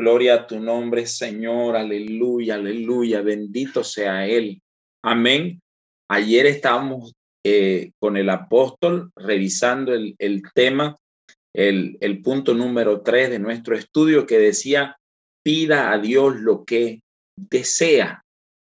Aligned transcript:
Gloria 0.00 0.34
a 0.34 0.46
tu 0.46 0.58
nombre, 0.58 1.06
Señor. 1.06 1.76
Aleluya, 1.76 2.54
aleluya. 2.54 3.20
Bendito 3.20 3.84
sea 3.84 4.26
Él. 4.26 4.62
Amén. 5.04 5.60
Ayer 6.08 6.46
estábamos 6.46 7.12
eh, 7.44 7.90
con 7.98 8.16
el 8.16 8.30
apóstol 8.30 9.10
revisando 9.14 9.92
el, 9.92 10.14
el 10.18 10.42
tema, 10.54 10.96
el, 11.54 11.98
el 12.00 12.22
punto 12.22 12.54
número 12.54 13.02
tres 13.02 13.28
de 13.28 13.40
nuestro 13.40 13.76
estudio 13.76 14.24
que 14.24 14.38
decía, 14.38 14.96
pida 15.44 15.92
a 15.92 15.98
Dios 15.98 16.36
lo 16.36 16.64
que 16.64 17.00
desea, 17.36 18.24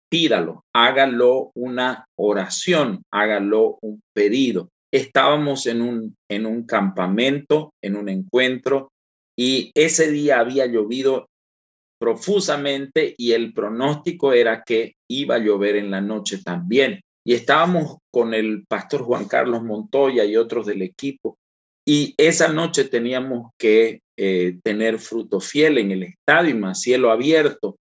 pídalo, 0.10 0.66
hágalo 0.74 1.52
una 1.54 2.08
oración, 2.18 3.04
hágalo 3.14 3.78
un 3.82 4.02
pedido. 4.16 4.70
Estábamos 4.92 5.68
en 5.68 5.84
un, 5.84 6.16
en 6.28 6.48
un 6.48 6.66
campamento, 6.66 7.72
en 7.84 7.98
un 7.98 8.10
encuentro, 8.10 8.92
y 9.38 9.72
ese 9.74 10.12
día 10.12 10.40
había 10.40 10.66
llovido 10.66 11.29
profusamente 12.00 13.14
y 13.18 13.34
el 13.34 13.54
pronóstico 13.54 14.34
era 14.34 14.64
que 14.64 14.96
iba 15.10 15.36
a 15.36 15.40
llover 15.40 15.76
en 15.76 15.92
la 15.92 16.02
noche 16.02 16.42
también. 16.44 17.02
Y 17.26 17.34
estábamos 17.34 17.98
con 18.12 18.34
el 18.34 18.66
pastor 18.66 19.04
Juan 19.04 19.28
Carlos 19.28 19.62
Montoya 19.62 20.24
y 20.26 20.38
otros 20.38 20.66
del 20.66 20.82
equipo. 20.82 21.38
Y 21.86 22.16
esa 22.18 22.48
noche 22.48 22.86
teníamos 22.86 23.52
que 23.58 24.02
eh, 24.18 24.58
tener 24.64 25.00
fruto 25.00 25.40
fiel 25.40 25.78
en 25.78 25.92
el 25.92 26.04
estadio 26.04 26.56
más 26.56 26.82
cielo 26.82 27.12
abierto. 27.12 27.78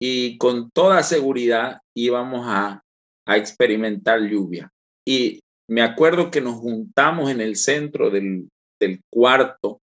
Y 0.00 0.38
con 0.38 0.70
toda 0.70 1.02
seguridad 1.02 1.80
íbamos 1.96 2.46
a, 2.46 2.82
a 3.26 3.36
experimentar 3.36 4.20
lluvia. 4.20 4.70
Y 5.06 5.40
me 5.68 5.82
acuerdo 5.82 6.30
que 6.30 6.40
nos 6.40 6.56
juntamos 6.56 7.30
en 7.30 7.40
el 7.40 7.56
centro 7.56 8.10
del, 8.10 8.48
del 8.80 9.00
cuarto 9.10 9.80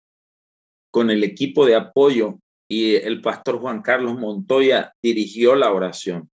con 0.93 1.11
el 1.11 1.25
equipo 1.25 1.67
de 1.67 1.75
apoyo 1.75 2.39
y 2.69 2.97
el 2.97 3.21
pastor 3.21 3.59
Juan 3.59 3.83
Carlos 3.83 4.19
Montoya 4.19 4.95
dirigió 5.03 5.55
la 5.55 5.73
oración. 5.73 6.31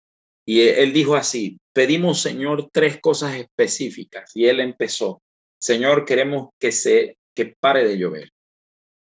Y 0.45 0.61
él 0.61 0.93
dijo 0.93 1.15
así, 1.15 1.59
pedimos, 1.73 2.21
Señor, 2.21 2.69
tres 2.71 2.99
cosas 3.01 3.35
específicas. 3.35 4.31
Y 4.35 4.45
él 4.45 4.59
empezó, 4.59 5.21
Señor, 5.59 6.05
queremos 6.05 6.49
que 6.59 6.71
se 6.71 7.17
que 7.35 7.55
pare 7.59 7.85
de 7.85 7.97
llover 7.97 8.31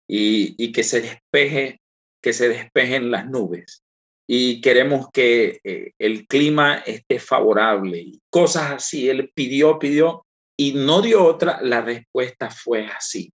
y, 0.06 0.72
que 0.72 0.83
se 0.83 1.00
despeje, 1.00 1.81
que 2.22 2.33
se 2.33 2.48
despejen 2.48 3.11
las 3.11 3.27
nubes. 3.27 3.83
Y 4.28 4.61
queremos 4.61 5.08
que 5.12 5.61
eh, 5.64 5.92
el 5.98 6.27
clima 6.27 6.78
esté 6.78 7.19
favorable 7.19 7.98
y 7.98 8.20
cosas 8.28 8.72
así. 8.72 9.08
Él 9.08 9.33
pidió, 9.34 9.78
pidió 9.78 10.27
y 10.56 10.75
no 10.75 11.00
dio 11.00 11.25
otra. 11.25 11.61
La 11.62 11.81
respuesta 11.81 12.50
fue 12.50 12.86
así. 12.86 13.33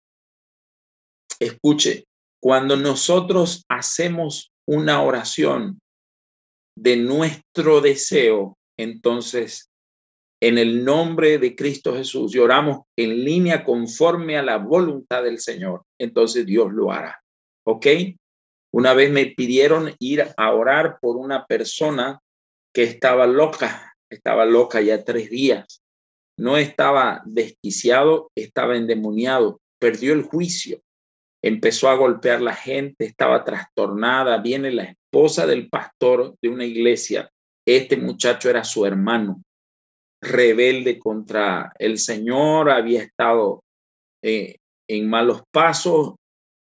Escuche, 1.38 2.04
cuando 2.42 2.76
nosotros 2.76 3.64
hacemos 3.68 4.50
una 4.66 5.00
oración 5.02 5.78
de 6.76 6.96
nuestro 6.96 7.80
deseo, 7.80 8.58
entonces 8.76 9.70
en 10.42 10.58
el 10.58 10.84
nombre 10.84 11.38
de 11.38 11.54
Cristo 11.54 11.94
Jesús 11.94 12.32
lloramos 12.32 12.80
en 12.98 13.24
línea 13.24 13.62
conforme 13.62 14.36
a 14.36 14.42
la 14.42 14.56
voluntad 14.58 15.22
del 15.22 15.38
Señor, 15.38 15.84
entonces 16.00 16.44
Dios 16.44 16.72
lo 16.72 16.90
hará. 16.90 17.22
¿Ok? 17.64 17.86
Una 18.74 18.92
vez 18.92 19.12
me 19.12 19.26
pidieron 19.26 19.94
ir 20.00 20.26
a 20.36 20.52
orar 20.52 20.98
por 21.00 21.16
una 21.16 21.46
persona 21.46 22.18
que 22.74 22.82
estaba 22.82 23.28
loca, 23.28 23.94
estaba 24.10 24.44
loca 24.46 24.80
ya 24.80 25.04
tres 25.04 25.30
días. 25.30 25.80
No 26.36 26.56
estaba 26.56 27.22
desquiciado, 27.24 28.32
estaba 28.34 28.76
endemoniado, 28.76 29.60
perdió 29.78 30.12
el 30.12 30.22
juicio 30.22 30.82
empezó 31.42 31.88
a 31.88 31.96
golpear 31.96 32.40
la 32.40 32.54
gente, 32.54 33.04
estaba 33.04 33.44
trastornada, 33.44 34.38
viene 34.38 34.70
la 34.70 34.84
esposa 34.84 35.46
del 35.46 35.68
pastor 35.68 36.36
de 36.40 36.48
una 36.48 36.64
iglesia, 36.64 37.30
este 37.66 37.96
muchacho 37.96 38.48
era 38.48 38.64
su 38.64 38.86
hermano, 38.86 39.42
rebelde 40.22 40.98
contra 40.98 41.72
el 41.78 41.98
Señor, 41.98 42.70
había 42.70 43.02
estado 43.02 43.62
eh, 44.22 44.56
en 44.88 45.08
malos 45.08 45.42
pasos, 45.50 46.14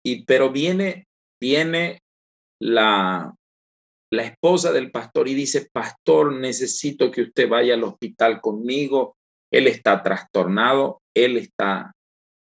y, 0.04 0.26
pero 0.26 0.52
viene, 0.52 1.06
viene 1.40 2.00
la, 2.60 3.34
la 4.12 4.24
esposa 4.24 4.72
del 4.72 4.92
pastor 4.92 5.28
y 5.28 5.36
dice, 5.36 5.70
pastor, 5.72 6.34
necesito 6.34 7.12
que 7.12 7.22
usted 7.22 7.48
vaya 7.48 7.76
al 7.76 7.84
hospital 7.84 8.42
conmigo, 8.42 9.16
él 9.52 9.68
está 9.68 10.02
trastornado, 10.02 11.02
él 11.16 11.38
está 11.38 11.94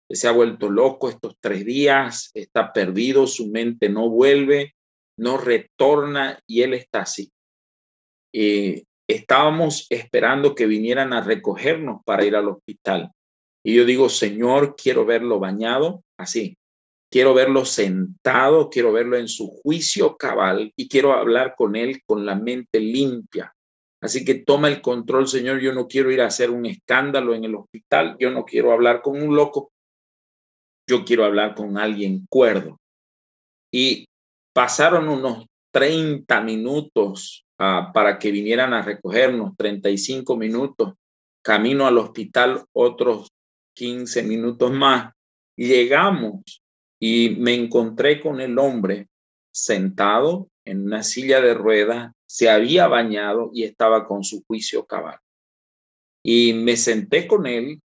se 0.09 0.27
ha 0.27 0.31
vuelto 0.31 0.69
loco 0.69 1.09
estos 1.09 1.35
tres 1.39 1.65
días, 1.65 2.31
está 2.33 2.71
perdido, 2.71 3.27
su 3.27 3.47
mente 3.47 3.89
no 3.89 4.09
vuelve, 4.09 4.75
no 5.17 5.37
retorna 5.37 6.39
y 6.47 6.61
él 6.61 6.73
está 6.73 7.01
así. 7.01 7.31
Eh, 8.33 8.83
estábamos 9.07 9.87
esperando 9.89 10.55
que 10.55 10.65
vinieran 10.65 11.13
a 11.13 11.21
recogernos 11.21 12.01
para 12.05 12.25
ir 12.25 12.35
al 12.35 12.47
hospital. 12.47 13.11
Y 13.63 13.75
yo 13.75 13.85
digo, 13.85 14.09
Señor, 14.09 14.75
quiero 14.75 15.05
verlo 15.05 15.39
bañado, 15.39 16.03
así. 16.17 16.57
Quiero 17.11 17.33
verlo 17.33 17.63
sentado, 17.63 18.69
quiero 18.69 18.91
verlo 18.91 19.17
en 19.17 19.27
su 19.27 19.47
juicio 19.47 20.17
cabal 20.17 20.73
y 20.75 20.87
quiero 20.89 21.13
hablar 21.13 21.53
con 21.55 21.75
él 21.75 22.01
con 22.05 22.25
la 22.25 22.35
mente 22.35 22.79
limpia. 22.79 23.53
Así 24.01 24.25
que 24.25 24.35
toma 24.35 24.67
el 24.67 24.81
control, 24.81 25.27
Señor. 25.27 25.61
Yo 25.61 25.73
no 25.73 25.87
quiero 25.87 26.11
ir 26.11 26.21
a 26.21 26.25
hacer 26.25 26.49
un 26.49 26.65
escándalo 26.65 27.35
en 27.35 27.45
el 27.45 27.55
hospital. 27.55 28.17
Yo 28.19 28.31
no 28.31 28.43
quiero 28.43 28.73
hablar 28.73 29.01
con 29.01 29.21
un 29.21 29.35
loco 29.35 29.71
yo 30.87 31.05
quiero 31.05 31.25
hablar 31.25 31.55
con 31.55 31.77
alguien 31.77 32.25
cuerdo. 32.29 32.79
Y 33.71 34.05
pasaron 34.53 35.09
unos 35.09 35.45
30 35.71 36.41
minutos 36.41 37.45
ah, 37.57 37.91
para 37.93 38.19
que 38.19 38.31
vinieran 38.31 38.73
a 38.73 38.81
recogernos, 38.81 39.55
35 39.57 40.37
minutos, 40.37 40.93
camino 41.41 41.87
al 41.87 41.97
hospital 41.97 42.63
otros 42.73 43.29
15 43.75 44.23
minutos 44.23 44.71
más. 44.71 45.13
Llegamos 45.55 46.61
y 46.99 47.35
me 47.39 47.53
encontré 47.53 48.21
con 48.21 48.39
el 48.39 48.57
hombre 48.59 49.07
sentado 49.51 50.47
en 50.65 50.85
una 50.85 51.03
silla 51.03 51.41
de 51.41 51.53
ruedas, 51.53 52.13
se 52.25 52.49
había 52.49 52.87
bañado 52.87 53.51
y 53.53 53.63
estaba 53.63 54.07
con 54.07 54.23
su 54.23 54.43
juicio 54.45 54.85
cabal. 54.85 55.19
Y 56.23 56.53
me 56.53 56.77
senté 56.77 57.27
con 57.27 57.45
él 57.45 57.81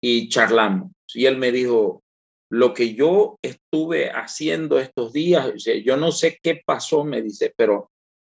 y 0.00 0.28
charlamos. 0.28 0.92
Y 1.14 1.26
él 1.26 1.38
me 1.38 1.52
dijo, 1.52 2.02
lo 2.50 2.72
que 2.74 2.94
yo 2.94 3.38
estuve 3.42 4.10
haciendo 4.10 4.78
estos 4.78 5.12
días, 5.12 5.52
yo 5.84 5.96
no 5.96 6.12
sé 6.12 6.38
qué 6.42 6.60
pasó, 6.64 7.04
me 7.04 7.22
dice, 7.22 7.52
pero 7.56 7.90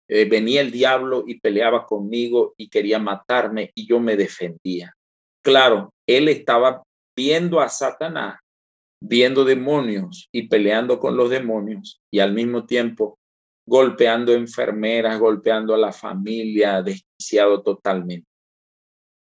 eh, 0.08 0.26
venía 0.26 0.62
el 0.62 0.72
diablo 0.72 1.24
y 1.26 1.40
peleaba 1.40 1.86
conmigo 1.86 2.54
y 2.58 2.70
quería 2.70 3.00
matarme 3.00 3.72
y 3.76 3.88
yo 3.88 4.00
me 4.00 4.16
defendía. 4.16 4.94
Claro, 5.44 5.94
él 6.08 6.28
estaba 6.30 6.84
viendo 7.16 7.60
a 7.60 7.70
Satanás, 7.70 8.40
viendo 9.02 9.44
demonios 9.44 10.30
y 10.32 10.48
peleando 10.48 11.00
con 11.00 11.18
los 11.18 11.30
demonios 11.30 12.02
y 12.12 12.20
al 12.20 12.34
mismo 12.34 12.66
tiempo 12.66 13.18
golpeando 13.68 14.34
enfermeras, 14.34 15.20
golpeando 15.20 15.74
a 15.74 15.78
la 15.78 15.92
familia, 15.92 16.82
desquiciado 16.82 17.64
totalmente. 17.64 18.28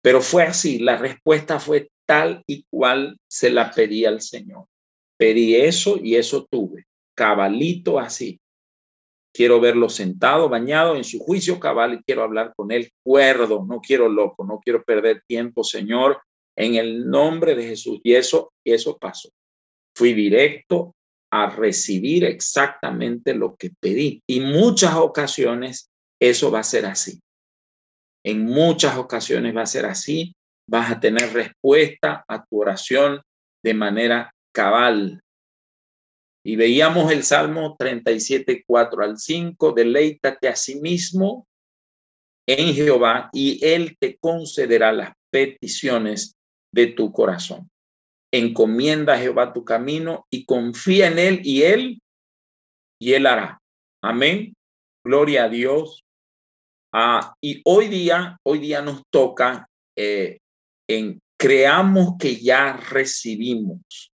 Pero 0.02 0.20
fue 0.20 0.42
así, 0.42 0.80
la 0.80 0.96
respuesta 0.96 1.60
fue 1.60 1.91
tal 2.06 2.42
y 2.46 2.64
cual 2.70 3.18
se 3.28 3.50
la 3.50 3.70
pedía 3.70 4.08
al 4.08 4.20
Señor. 4.20 4.66
Pedí 5.16 5.56
eso 5.56 5.98
y 6.02 6.16
eso 6.16 6.46
tuve, 6.50 6.86
cabalito 7.14 7.98
así. 7.98 8.40
Quiero 9.34 9.60
verlo 9.60 9.88
sentado, 9.88 10.48
bañado 10.48 10.96
en 10.96 11.04
su 11.04 11.18
juicio 11.18 11.58
cabal 11.58 11.94
y 11.94 12.02
quiero 12.02 12.22
hablar 12.22 12.52
con 12.54 12.70
él 12.70 12.90
cuerdo, 13.02 13.64
no 13.66 13.80
quiero 13.80 14.08
loco, 14.08 14.44
no 14.44 14.60
quiero 14.62 14.82
perder 14.84 15.22
tiempo, 15.26 15.64
Señor, 15.64 16.20
en 16.56 16.74
el 16.74 17.08
nombre 17.08 17.54
de 17.54 17.66
Jesús. 17.66 18.00
Y 18.02 18.14
eso, 18.14 18.52
eso 18.64 18.98
pasó. 18.98 19.30
Fui 19.94 20.12
directo 20.12 20.94
a 21.30 21.48
recibir 21.48 22.24
exactamente 22.24 23.32
lo 23.32 23.56
que 23.56 23.70
pedí. 23.70 24.22
Y 24.26 24.40
muchas 24.40 24.96
ocasiones 24.96 25.90
eso 26.20 26.50
va 26.50 26.60
a 26.60 26.64
ser 26.64 26.84
así. 26.84 27.20
En 28.24 28.44
muchas 28.44 28.98
ocasiones 28.98 29.56
va 29.56 29.62
a 29.62 29.66
ser 29.66 29.86
así 29.86 30.34
vas 30.68 30.90
a 30.90 31.00
tener 31.00 31.32
respuesta 31.32 32.24
a 32.28 32.44
tu 32.44 32.60
oración 32.60 33.22
de 33.62 33.74
manera 33.74 34.34
cabal. 34.52 35.20
Y 36.44 36.56
veíamos 36.56 37.12
el 37.12 37.22
Salmo 37.22 37.76
37, 37.78 38.64
4 38.66 39.04
al 39.04 39.18
5, 39.18 39.72
deleítate 39.72 40.48
a 40.48 40.56
sí 40.56 40.80
mismo 40.80 41.46
en 42.48 42.74
Jehová 42.74 43.30
y 43.32 43.64
Él 43.64 43.96
te 43.98 44.18
concederá 44.18 44.92
las 44.92 45.12
peticiones 45.30 46.34
de 46.72 46.88
tu 46.88 47.12
corazón. 47.12 47.70
Encomienda 48.32 49.14
a 49.14 49.18
Jehová 49.18 49.52
tu 49.52 49.64
camino 49.64 50.26
y 50.30 50.44
confía 50.44 51.08
en 51.08 51.18
Él 51.18 51.40
y 51.44 51.62
Él, 51.62 52.02
y 53.00 53.12
Él 53.12 53.26
hará. 53.26 53.60
Amén. 54.02 54.54
Gloria 55.04 55.44
a 55.44 55.48
Dios. 55.48 56.04
Ah, 56.92 57.34
y 57.40 57.60
hoy 57.64 57.88
día, 57.88 58.36
hoy 58.44 58.58
día 58.58 58.82
nos 58.82 59.02
toca 59.10 59.68
eh, 59.96 60.38
creamos 61.38 62.14
que 62.18 62.36
ya 62.36 62.76
recibimos. 62.76 64.12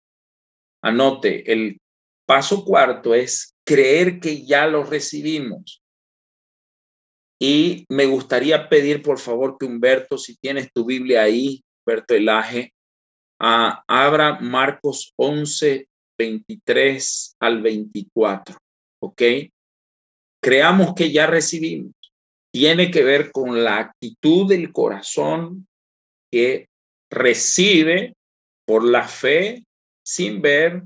Anote, 0.81 1.51
el 1.51 1.79
paso 2.25 2.63
cuarto 2.65 3.13
es 3.13 3.55
creer 3.65 4.19
que 4.19 4.45
ya 4.45 4.67
lo 4.67 4.83
recibimos. 4.83 5.81
Y 7.41 7.85
me 7.89 8.05
gustaría 8.05 8.67
pedir, 8.67 9.01
por 9.01 9.19
favor, 9.19 9.57
que 9.57 9.65
Humberto, 9.65 10.17
si 10.17 10.37
tienes 10.37 10.71
tu 10.73 10.85
Biblia 10.85 11.23
ahí, 11.23 11.63
Humberto 11.85 12.13
Elaje, 12.13 12.73
uh, 13.41 13.79
abra 13.87 14.39
Marcos 14.39 15.13
11, 15.15 15.87
23 16.17 17.35
al 17.39 17.61
24. 17.61 18.57
¿Ok? 19.01 19.21
Creamos 20.41 20.93
que 20.95 21.11
ya 21.11 21.27
recibimos. 21.27 21.93
Tiene 22.51 22.91
que 22.91 23.03
ver 23.03 23.31
con 23.31 23.63
la 23.63 23.77
actitud 23.77 24.49
del 24.49 24.73
corazón 24.73 25.67
que 26.31 26.68
recibe 27.11 28.15
por 28.65 28.83
la 28.83 29.07
fe 29.07 29.63
sin 30.05 30.41
ver 30.41 30.83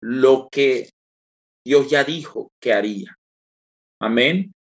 lo 0.00 0.48
que 0.50 0.90
Dios 1.64 1.90
ya 1.90 2.04
dijo 2.04 2.52
que 2.60 2.72
haría. 2.72 3.16
Amén. 4.00 4.52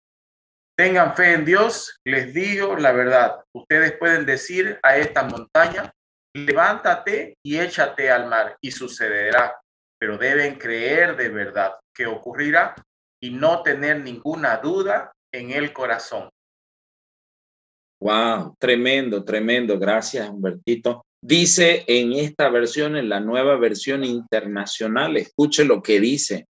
Tengan 0.77 1.15
fe 1.15 1.35
en 1.35 1.45
Dios, 1.45 2.01
les 2.05 2.35
digo 2.35 2.77
la 2.77 2.93
verdad. 2.93 3.45
Ustedes 3.53 3.93
pueden 3.97 4.27
decir 4.27 4.79
a 4.83 4.97
esta 4.97 5.23
montaña, 5.23 5.93
levántate 6.35 7.37
y 7.45 7.59
échate 7.59 8.11
al 8.11 8.27
mar 8.27 8.57
y 8.61 8.73
sucederá, 8.73 9.61
pero 9.99 10.19
deben 10.19 10.57
creer 10.57 11.17
de 11.17 11.29
verdad 11.29 11.75
que 11.95 12.07
ocurrirá 12.07 12.75
y 13.23 13.31
no 13.31 13.63
tener 13.63 14.01
ninguna 14.01 14.57
duda 14.57 15.13
en 15.33 15.53
el 15.53 15.73
corazón. 15.73 16.29
Wow, 18.05 18.55
tremendo, 18.59 19.25
tremendo. 19.25 19.79
Gracias, 19.79 20.29
Humbertito. 20.29 21.07
Dice 21.23 21.85
en 21.87 22.13
esta 22.13 22.51
versión, 22.51 22.97
en 22.97 23.09
la 23.09 23.19
nueva 23.19 23.57
versión 23.57 24.05
internacional, 24.05 25.17
escuche 25.17 25.65
lo 25.65 25.83
que 25.83 26.01
dice. 26.01 26.45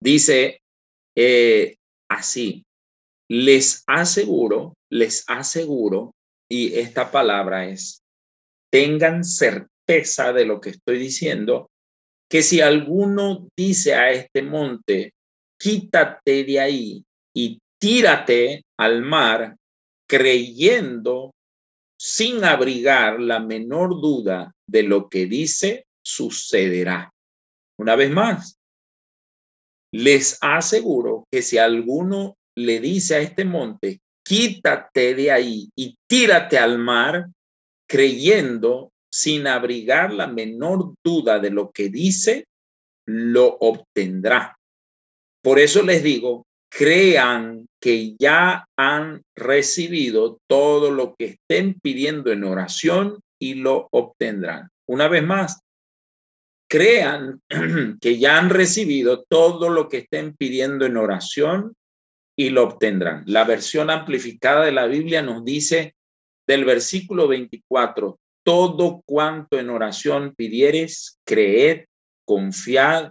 Dice 0.00 0.60
eh, 1.16 1.74
así, 2.08 2.64
les 3.28 3.82
aseguro, 3.88 4.74
les 4.92 5.24
aseguro, 5.26 6.14
y 6.48 6.74
esta 6.74 7.10
palabra 7.10 7.66
es, 7.66 8.02
tengan 8.70 9.24
certeza 9.24 10.32
de 10.32 10.44
lo 10.44 10.60
que 10.60 10.70
estoy 10.70 10.98
diciendo, 10.98 11.68
que 12.30 12.42
si 12.42 12.60
alguno 12.60 13.48
dice 13.58 13.94
a 13.94 14.12
este 14.12 14.42
monte, 14.42 15.14
quítate 15.58 16.44
de 16.44 16.60
ahí 16.60 17.04
y 17.34 17.58
tírate 17.80 18.62
al 18.78 19.02
mar, 19.02 19.56
creyendo 20.12 21.34
sin 21.98 22.44
abrigar 22.44 23.18
la 23.18 23.40
menor 23.40 23.98
duda 23.98 24.54
de 24.68 24.82
lo 24.82 25.08
que 25.08 25.24
dice, 25.24 25.86
sucederá. 26.04 27.10
Una 27.78 27.96
vez 27.96 28.10
más, 28.10 28.58
les 29.90 30.36
aseguro 30.42 31.24
que 31.32 31.40
si 31.40 31.56
alguno 31.56 32.36
le 32.58 32.78
dice 32.80 33.14
a 33.14 33.20
este 33.20 33.46
monte, 33.46 34.00
quítate 34.22 35.14
de 35.14 35.30
ahí 35.30 35.70
y 35.74 35.96
tírate 36.06 36.58
al 36.58 36.76
mar, 36.78 37.30
creyendo 37.88 38.90
sin 39.10 39.46
abrigar 39.46 40.12
la 40.12 40.26
menor 40.26 40.92
duda 41.02 41.38
de 41.38 41.50
lo 41.50 41.70
que 41.70 41.88
dice, 41.88 42.44
lo 43.06 43.46
obtendrá. 43.60 44.58
Por 45.42 45.58
eso 45.58 45.82
les 45.82 46.02
digo, 46.02 46.44
crean 46.70 47.66
que 47.82 48.14
ya 48.16 48.68
han 48.76 49.24
recibido 49.34 50.38
todo 50.46 50.92
lo 50.92 51.16
que 51.16 51.24
estén 51.24 51.74
pidiendo 51.80 52.30
en 52.30 52.44
oración 52.44 53.20
y 53.40 53.54
lo 53.54 53.88
obtendrán. 53.90 54.70
Una 54.88 55.08
vez 55.08 55.24
más, 55.24 55.60
crean 56.70 57.42
que 58.00 58.18
ya 58.20 58.38
han 58.38 58.50
recibido 58.50 59.24
todo 59.28 59.68
lo 59.68 59.88
que 59.88 59.98
estén 59.98 60.36
pidiendo 60.36 60.86
en 60.86 60.96
oración 60.96 61.74
y 62.38 62.50
lo 62.50 62.62
obtendrán. 62.62 63.24
La 63.26 63.42
versión 63.42 63.90
amplificada 63.90 64.64
de 64.64 64.72
la 64.72 64.86
Biblia 64.86 65.20
nos 65.20 65.44
dice 65.44 65.96
del 66.46 66.64
versículo 66.64 67.26
24, 67.26 68.16
todo 68.44 69.02
cuanto 69.04 69.58
en 69.58 69.70
oración 69.70 70.34
pidieres, 70.36 71.18
creed, 71.26 71.86
confiad 72.24 73.10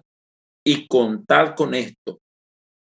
y 0.65 0.87
contad 0.87 1.55
con 1.55 1.73
esto, 1.73 2.20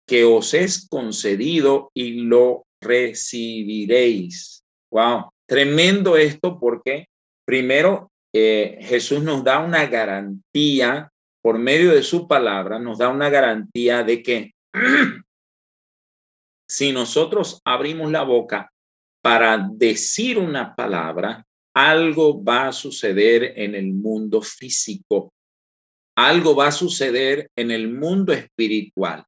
que 0.08 0.24
os 0.24 0.54
es 0.54 0.88
concedido 0.88 1.90
y 1.94 2.22
lo 2.22 2.66
recibiréis. 2.80 4.64
Wow, 4.90 5.30
tremendo 5.46 6.16
esto 6.16 6.58
porque 6.58 7.08
primero 7.44 8.10
eh, 8.32 8.78
Jesús 8.80 9.22
nos 9.22 9.44
da 9.44 9.58
una 9.58 9.86
garantía 9.86 11.12
por 11.42 11.58
medio 11.58 11.92
de 11.92 12.02
su 12.02 12.26
palabra, 12.26 12.78
nos 12.78 12.98
da 12.98 13.10
una 13.10 13.28
garantía 13.28 14.02
de 14.02 14.22
que 14.22 14.54
si 16.68 16.92
nosotros 16.92 17.60
abrimos 17.64 18.10
la 18.10 18.22
boca 18.22 18.72
para 19.22 19.68
decir 19.72 20.38
una 20.38 20.74
palabra, 20.74 21.44
algo 21.74 22.42
va 22.42 22.68
a 22.68 22.72
suceder 22.72 23.52
en 23.56 23.74
el 23.74 23.92
mundo 23.92 24.40
físico, 24.40 25.32
algo 26.16 26.56
va 26.56 26.68
a 26.68 26.72
suceder 26.72 27.50
en 27.56 27.70
el 27.70 27.92
mundo 27.92 28.32
espiritual. 28.32 29.24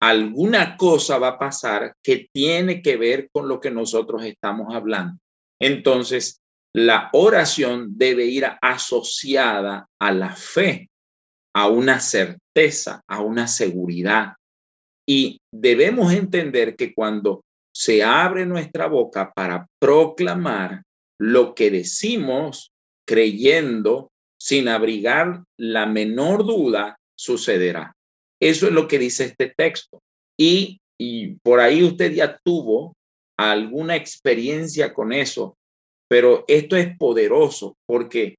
Alguna 0.00 0.76
cosa 0.76 1.18
va 1.18 1.28
a 1.28 1.38
pasar 1.38 1.94
que 2.02 2.28
tiene 2.32 2.82
que 2.82 2.96
ver 2.96 3.28
con 3.32 3.48
lo 3.48 3.60
que 3.60 3.70
nosotros 3.70 4.24
estamos 4.24 4.74
hablando. 4.74 5.18
Entonces, 5.60 6.40
la 6.72 7.10
oración 7.12 7.98
debe 7.98 8.26
ir 8.26 8.46
asociada 8.60 9.88
a 9.98 10.12
la 10.12 10.34
fe, 10.36 10.88
a 11.54 11.66
una 11.66 11.98
certeza, 11.98 13.02
a 13.08 13.20
una 13.20 13.48
seguridad. 13.48 14.34
Y 15.06 15.40
debemos 15.52 16.12
entender 16.12 16.76
que 16.76 16.94
cuando 16.94 17.42
se 17.74 18.04
abre 18.04 18.46
nuestra 18.46 18.86
boca 18.86 19.32
para 19.34 19.66
proclamar 19.80 20.82
lo 21.18 21.54
que 21.54 21.70
decimos, 21.70 22.70
creyendo, 23.06 24.10
sin 24.38 24.68
abrigar 24.68 25.42
la 25.58 25.86
menor 25.86 26.44
duda, 26.44 26.96
sucederá. 27.16 27.94
Eso 28.40 28.66
es 28.66 28.72
lo 28.72 28.88
que 28.88 28.98
dice 28.98 29.24
este 29.24 29.52
texto. 29.56 30.00
Y, 30.38 30.80
y 30.98 31.36
por 31.42 31.60
ahí 31.60 31.82
usted 31.82 32.12
ya 32.12 32.38
tuvo 32.44 32.94
alguna 33.36 33.96
experiencia 33.96 34.92
con 34.92 35.12
eso 35.12 35.58
pero 36.08 36.44
esto 36.48 36.76
es 36.76 36.96
poderoso 36.96 37.76
porque 37.86 38.36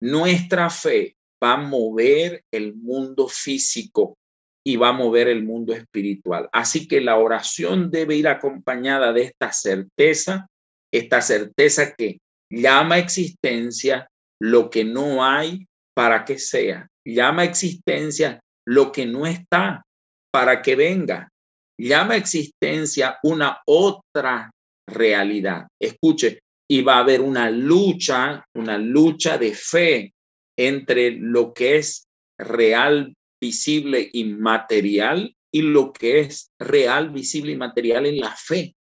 nuestra 0.00 0.70
fe 0.70 1.14
va 1.42 1.54
a 1.54 1.58
mover 1.58 2.42
el 2.50 2.74
mundo 2.74 3.28
físico 3.28 4.16
y 4.64 4.76
va 4.76 4.88
a 4.88 4.94
mover 4.94 5.28
el 5.28 5.44
mundo 5.44 5.74
espiritual. 5.74 6.48
Así 6.52 6.88
que 6.88 7.00
la 7.00 7.16
oración 7.16 7.90
debe 7.90 8.16
ir 8.16 8.28
acompañada 8.28 9.12
de 9.12 9.22
esta 9.22 9.52
certeza, 9.52 10.48
esta 10.92 11.20
certeza 11.20 11.94
que 11.94 12.18
llama 12.50 12.98
existencia 12.98 14.08
lo 14.40 14.70
que 14.70 14.84
no 14.84 15.24
hay 15.24 15.66
para 15.94 16.24
que 16.24 16.38
sea, 16.38 16.88
llama 17.06 17.44
existencia 17.44 18.40
lo 18.70 18.92
que 18.92 19.04
no 19.04 19.26
está 19.26 19.84
para 20.32 20.62
que 20.62 20.76
venga, 20.76 21.28
llama 21.76 22.14
existencia 22.14 23.18
una 23.24 23.60
otra 23.66 24.52
realidad. 24.88 25.66
Escuche, 25.80 26.38
y 26.70 26.82
va 26.82 26.96
a 26.96 27.00
haber 27.00 27.20
una 27.20 27.50
lucha, 27.50 28.44
una 28.54 28.78
lucha 28.78 29.38
de 29.38 29.54
fe 29.54 30.14
entre 30.56 31.10
lo 31.10 31.52
que 31.52 31.78
es 31.78 32.06
real, 32.38 33.12
visible 33.42 34.08
y 34.12 34.24
material 34.24 35.34
y 35.52 35.62
lo 35.62 35.92
que 35.92 36.20
es 36.20 36.52
real, 36.60 37.10
visible 37.10 37.50
y 37.52 37.56
material 37.56 38.06
en 38.06 38.20
la 38.20 38.36
fe. 38.36 38.76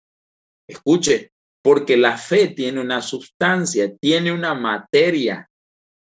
Escuche, 0.70 1.32
porque 1.63 1.96
la 1.96 2.17
fe 2.17 2.50
tiene 2.50 2.82
una 2.82 3.01
sustancia, 3.01 3.96
tiene 3.96 4.34
una 4.34 4.53
materia 4.53 5.48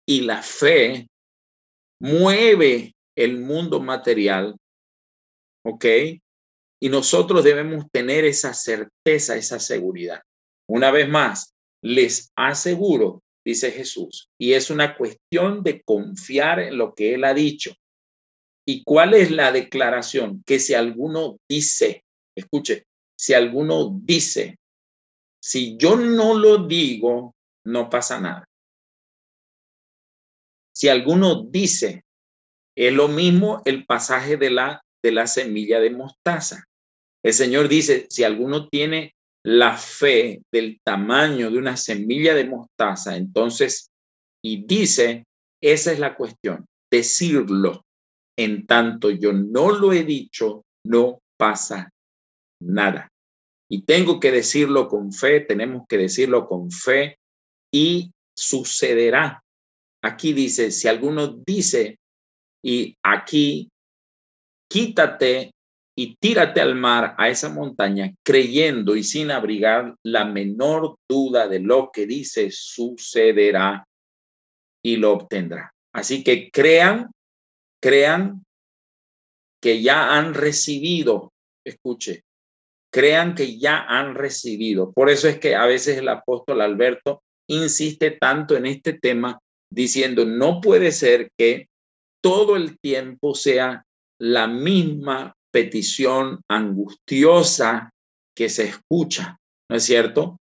y 0.08 0.22
la 0.22 0.42
fe 0.42 1.06
mueve 2.00 2.94
el 3.20 3.38
mundo 3.38 3.80
material, 3.80 4.56
¿ok? 5.64 5.84
Y 6.82 6.88
nosotros 6.88 7.44
debemos 7.44 7.84
tener 7.92 8.24
esa 8.24 8.54
certeza, 8.54 9.36
esa 9.36 9.60
seguridad. 9.60 10.22
Una 10.66 10.90
vez 10.90 11.08
más, 11.08 11.52
les 11.82 12.32
aseguro, 12.34 13.22
dice 13.44 13.70
Jesús, 13.70 14.30
y 14.38 14.54
es 14.54 14.70
una 14.70 14.96
cuestión 14.96 15.62
de 15.62 15.82
confiar 15.82 16.60
en 16.60 16.78
lo 16.78 16.94
que 16.94 17.14
Él 17.14 17.24
ha 17.24 17.34
dicho. 17.34 17.74
¿Y 18.66 18.84
cuál 18.84 19.14
es 19.14 19.30
la 19.30 19.52
declaración? 19.52 20.42
Que 20.46 20.58
si 20.58 20.72
alguno 20.72 21.38
dice, 21.48 22.04
escuche, 22.34 22.86
si 23.18 23.34
alguno 23.34 23.98
dice, 24.02 24.56
si 25.42 25.76
yo 25.76 25.96
no 25.96 26.38
lo 26.38 26.66
digo, 26.66 27.34
no 27.66 27.90
pasa 27.90 28.18
nada. 28.18 28.44
Si 30.74 30.88
alguno 30.88 31.42
dice, 31.42 32.04
es 32.76 32.92
lo 32.92 33.08
mismo 33.08 33.62
el 33.64 33.84
pasaje 33.84 34.36
de 34.36 34.50
la, 34.50 34.82
de 35.02 35.12
la 35.12 35.26
semilla 35.26 35.80
de 35.80 35.90
mostaza. 35.90 36.64
El 37.22 37.32
Señor 37.34 37.68
dice, 37.68 38.06
si 38.08 38.24
alguno 38.24 38.68
tiene 38.68 39.14
la 39.44 39.76
fe 39.76 40.42
del 40.52 40.80
tamaño 40.84 41.50
de 41.50 41.58
una 41.58 41.76
semilla 41.76 42.34
de 42.34 42.44
mostaza, 42.44 43.16
entonces, 43.16 43.90
y 44.42 44.64
dice, 44.66 45.24
esa 45.62 45.92
es 45.92 45.98
la 45.98 46.14
cuestión, 46.14 46.66
decirlo. 46.90 47.84
en 48.38 48.66
tanto 48.66 49.10
yo 49.10 49.32
no 49.32 49.70
lo 49.70 49.92
he 49.92 50.02
dicho, 50.02 50.64
no 50.86 51.18
pasa 51.36 51.90
nada. 52.62 53.08
Y 53.68 53.82
tengo 53.82 54.18
que 54.18 54.32
decirlo 54.32 54.88
con 54.88 55.12
fe, 55.12 55.40
tenemos 55.40 55.86
que 55.86 55.98
decirlo 55.98 56.48
con 56.48 56.70
fe 56.70 57.18
y 57.72 58.12
sucederá. 58.34 59.42
Aquí 60.02 60.32
dice, 60.32 60.70
si 60.70 60.88
alguno 60.88 61.28
dice, 61.46 61.98
y 62.62 62.96
aquí, 63.02 63.70
quítate 64.70 65.52
y 65.96 66.16
tírate 66.16 66.60
al 66.60 66.74
mar, 66.74 67.14
a 67.18 67.28
esa 67.28 67.48
montaña, 67.50 68.14
creyendo 68.24 68.96
y 68.96 69.02
sin 69.02 69.30
abrigar 69.30 69.94
la 70.02 70.24
menor 70.24 70.96
duda 71.08 71.48
de 71.48 71.60
lo 71.60 71.90
que 71.92 72.06
dice, 72.06 72.50
sucederá 72.50 73.84
y 74.82 74.96
lo 74.96 75.12
obtendrá. 75.12 75.72
Así 75.92 76.22
que 76.24 76.50
crean, 76.50 77.10
crean 77.82 78.44
que 79.60 79.82
ya 79.82 80.16
han 80.16 80.32
recibido, 80.32 81.32
escuche, 81.66 82.22
crean 82.90 83.34
que 83.34 83.58
ya 83.58 83.84
han 83.86 84.14
recibido. 84.14 84.92
Por 84.92 85.10
eso 85.10 85.28
es 85.28 85.38
que 85.38 85.54
a 85.54 85.66
veces 85.66 85.98
el 85.98 86.08
apóstol 86.08 86.60
Alberto 86.60 87.22
insiste 87.48 88.12
tanto 88.12 88.56
en 88.56 88.66
este 88.66 88.94
tema, 88.94 89.38
diciendo, 89.72 90.24
no 90.24 90.60
puede 90.60 90.92
ser 90.92 91.30
que 91.36 91.68
todo 92.20 92.56
el 92.56 92.78
tiempo 92.78 93.34
sea 93.34 93.84
la 94.18 94.46
misma 94.46 95.34
petición 95.50 96.40
angustiosa 96.48 97.90
que 98.34 98.48
se 98.48 98.64
escucha, 98.64 99.38
¿no 99.68 99.76
es 99.76 99.84
cierto? 99.84 100.38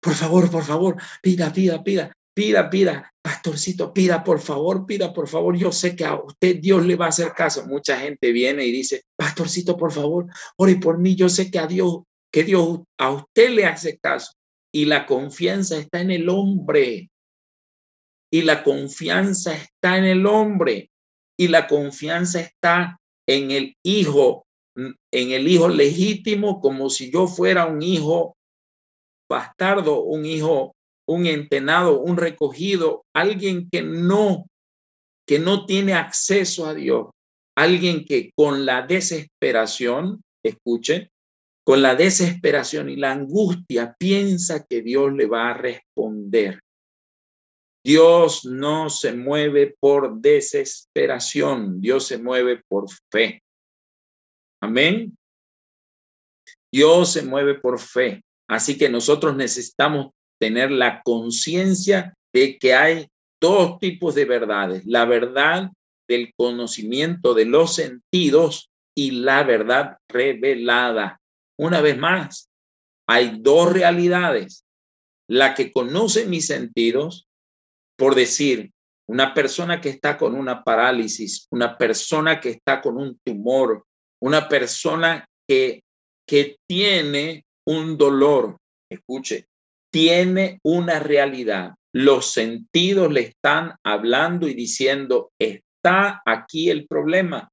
Por 0.00 0.14
favor, 0.14 0.50
por 0.50 0.64
favor, 0.64 0.96
pida, 1.22 1.52
pida, 1.52 1.82
pida, 1.82 2.12
pida, 2.34 2.70
pida, 2.70 3.12
pastorcito, 3.22 3.92
pida, 3.92 4.24
por 4.24 4.40
favor, 4.40 4.86
pida, 4.86 5.12
por 5.12 5.28
favor. 5.28 5.56
Yo 5.56 5.72
sé 5.72 5.94
que 5.94 6.04
a 6.04 6.14
usted 6.14 6.56
Dios 6.60 6.84
le 6.86 6.96
va 6.96 7.06
a 7.06 7.10
hacer 7.10 7.32
caso. 7.32 7.66
Mucha 7.66 7.98
gente 7.98 8.32
viene 8.32 8.64
y 8.64 8.72
dice, 8.72 9.02
pastorcito, 9.16 9.76
por 9.76 9.92
favor, 9.92 10.26
ore 10.56 10.76
por 10.76 10.98
mí. 10.98 11.14
Yo 11.14 11.28
sé 11.28 11.50
que 11.50 11.58
a 11.58 11.66
Dios, 11.66 12.02
que 12.32 12.44
Dios 12.44 12.80
a 12.98 13.10
usted 13.10 13.50
le 13.50 13.66
hace 13.66 13.98
caso. 13.98 14.32
Y 14.72 14.86
la 14.86 15.06
confianza 15.06 15.76
está 15.76 16.00
en 16.00 16.12
el 16.12 16.28
hombre. 16.28 17.10
Y 18.32 18.42
la 18.42 18.62
confianza 18.62 19.54
está 19.54 19.98
en 19.98 20.04
el 20.04 20.24
hombre. 20.24 20.90
Y 21.40 21.48
la 21.48 21.66
confianza 21.66 22.40
está 22.40 23.00
en 23.26 23.50
el 23.50 23.74
hijo 23.82 24.44
en 24.76 25.30
el 25.32 25.48
hijo 25.48 25.68
legítimo 25.68 26.60
como 26.60 26.90
si 26.90 27.10
yo 27.10 27.26
fuera 27.26 27.66
un 27.66 27.82
hijo 27.82 28.36
bastardo, 29.28 30.02
un 30.02 30.24
hijo, 30.24 30.74
un 31.08 31.26
entenado, 31.26 32.00
un 32.00 32.16
recogido, 32.16 33.04
alguien 33.14 33.68
que 33.70 33.82
no, 33.82 34.46
que 35.26 35.38
no 35.38 35.66
tiene 35.66 35.94
acceso 35.94 36.66
a 36.66 36.74
Dios, 36.74 37.10
alguien 37.56 38.04
que 38.04 38.32
con 38.34 38.64
la 38.64 38.82
desesperación, 38.82 40.22
escuche, 40.44 41.10
con 41.64 41.82
la 41.82 41.94
desesperación 41.94 42.88
y 42.88 42.96
la 42.96 43.12
angustia 43.12 43.94
piensa 43.98 44.64
que 44.68 44.82
Dios 44.82 45.12
le 45.12 45.26
va 45.26 45.50
a 45.50 45.54
responder. 45.54 46.60
Dios 47.84 48.44
no 48.44 48.90
se 48.90 49.12
mueve 49.14 49.74
por 49.80 50.20
desesperación, 50.20 51.80
Dios 51.80 52.06
se 52.06 52.18
mueve 52.18 52.62
por 52.68 52.86
fe. 53.10 53.42
Amén. 54.62 55.16
Dios 56.72 57.12
se 57.12 57.22
mueve 57.22 57.54
por 57.54 57.80
fe. 57.80 58.22
Así 58.48 58.76
que 58.76 58.88
nosotros 58.88 59.36
necesitamos 59.36 60.12
tener 60.40 60.70
la 60.70 61.02
conciencia 61.02 62.14
de 62.32 62.58
que 62.58 62.74
hay 62.74 63.08
dos 63.40 63.78
tipos 63.78 64.14
de 64.14 64.24
verdades. 64.24 64.84
La 64.86 65.04
verdad 65.04 65.70
del 66.08 66.34
conocimiento 66.36 67.34
de 67.34 67.44
los 67.46 67.74
sentidos 67.74 68.70
y 68.96 69.12
la 69.12 69.44
verdad 69.44 69.96
revelada. 70.08 71.20
Una 71.58 71.80
vez 71.80 71.96
más, 71.96 72.48
hay 73.08 73.38
dos 73.40 73.72
realidades. 73.72 74.64
La 75.28 75.54
que 75.54 75.72
conoce 75.72 76.26
mis 76.26 76.46
sentidos, 76.46 77.28
por 78.00 78.14
decir, 78.14 78.72
una 79.06 79.34
persona 79.34 79.78
que 79.78 79.90
está 79.90 80.16
con 80.16 80.34
una 80.34 80.64
parálisis, 80.64 81.46
una 81.50 81.76
persona 81.76 82.40
que 82.40 82.48
está 82.48 82.80
con 82.80 82.96
un 82.96 83.20
tumor, 83.22 83.84
una 84.22 84.48
persona 84.48 85.26
que, 85.46 85.82
que 86.26 86.56
tiene 86.66 87.44
un 87.66 87.98
dolor, 87.98 88.56
escuche, 88.90 89.48
tiene 89.92 90.60
una 90.62 90.98
realidad. 90.98 91.74
Los 91.92 92.32
sentidos 92.32 93.12
le 93.12 93.20
están 93.20 93.74
hablando 93.84 94.48
y 94.48 94.54
diciendo, 94.54 95.30
está 95.38 96.22
aquí 96.24 96.70
el 96.70 96.86
problema. 96.86 97.50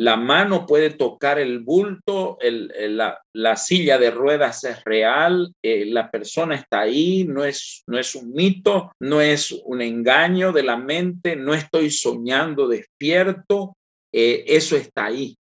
La 0.00 0.16
mano 0.16 0.64
puede 0.64 0.90
tocar 0.90 1.40
el 1.40 1.58
bulto, 1.58 2.38
la, 2.40 3.56
silla 3.56 3.98
de 3.98 4.12
ruedas 4.12 4.62
es 4.62 4.84
real, 4.84 5.52
eh, 5.60 5.86
la 5.86 6.08
persona 6.08 6.54
está 6.54 6.82
ahí, 6.82 7.24
no 7.24 7.42
es, 7.44 7.82
un 8.14 8.32
mito, 8.32 8.92
no 9.00 9.20
es 9.20 9.50
un 9.50 9.82
engaño 9.82 10.52
de 10.52 10.62
la 10.62 10.76
mente, 10.76 11.34
no 11.34 11.52
estoy 11.52 11.90
soñando 11.90 12.68
despierto, 12.68 13.76
eh, 14.12 14.44
eso 14.46 14.76
está 14.76 15.06
ahí. 15.06 15.36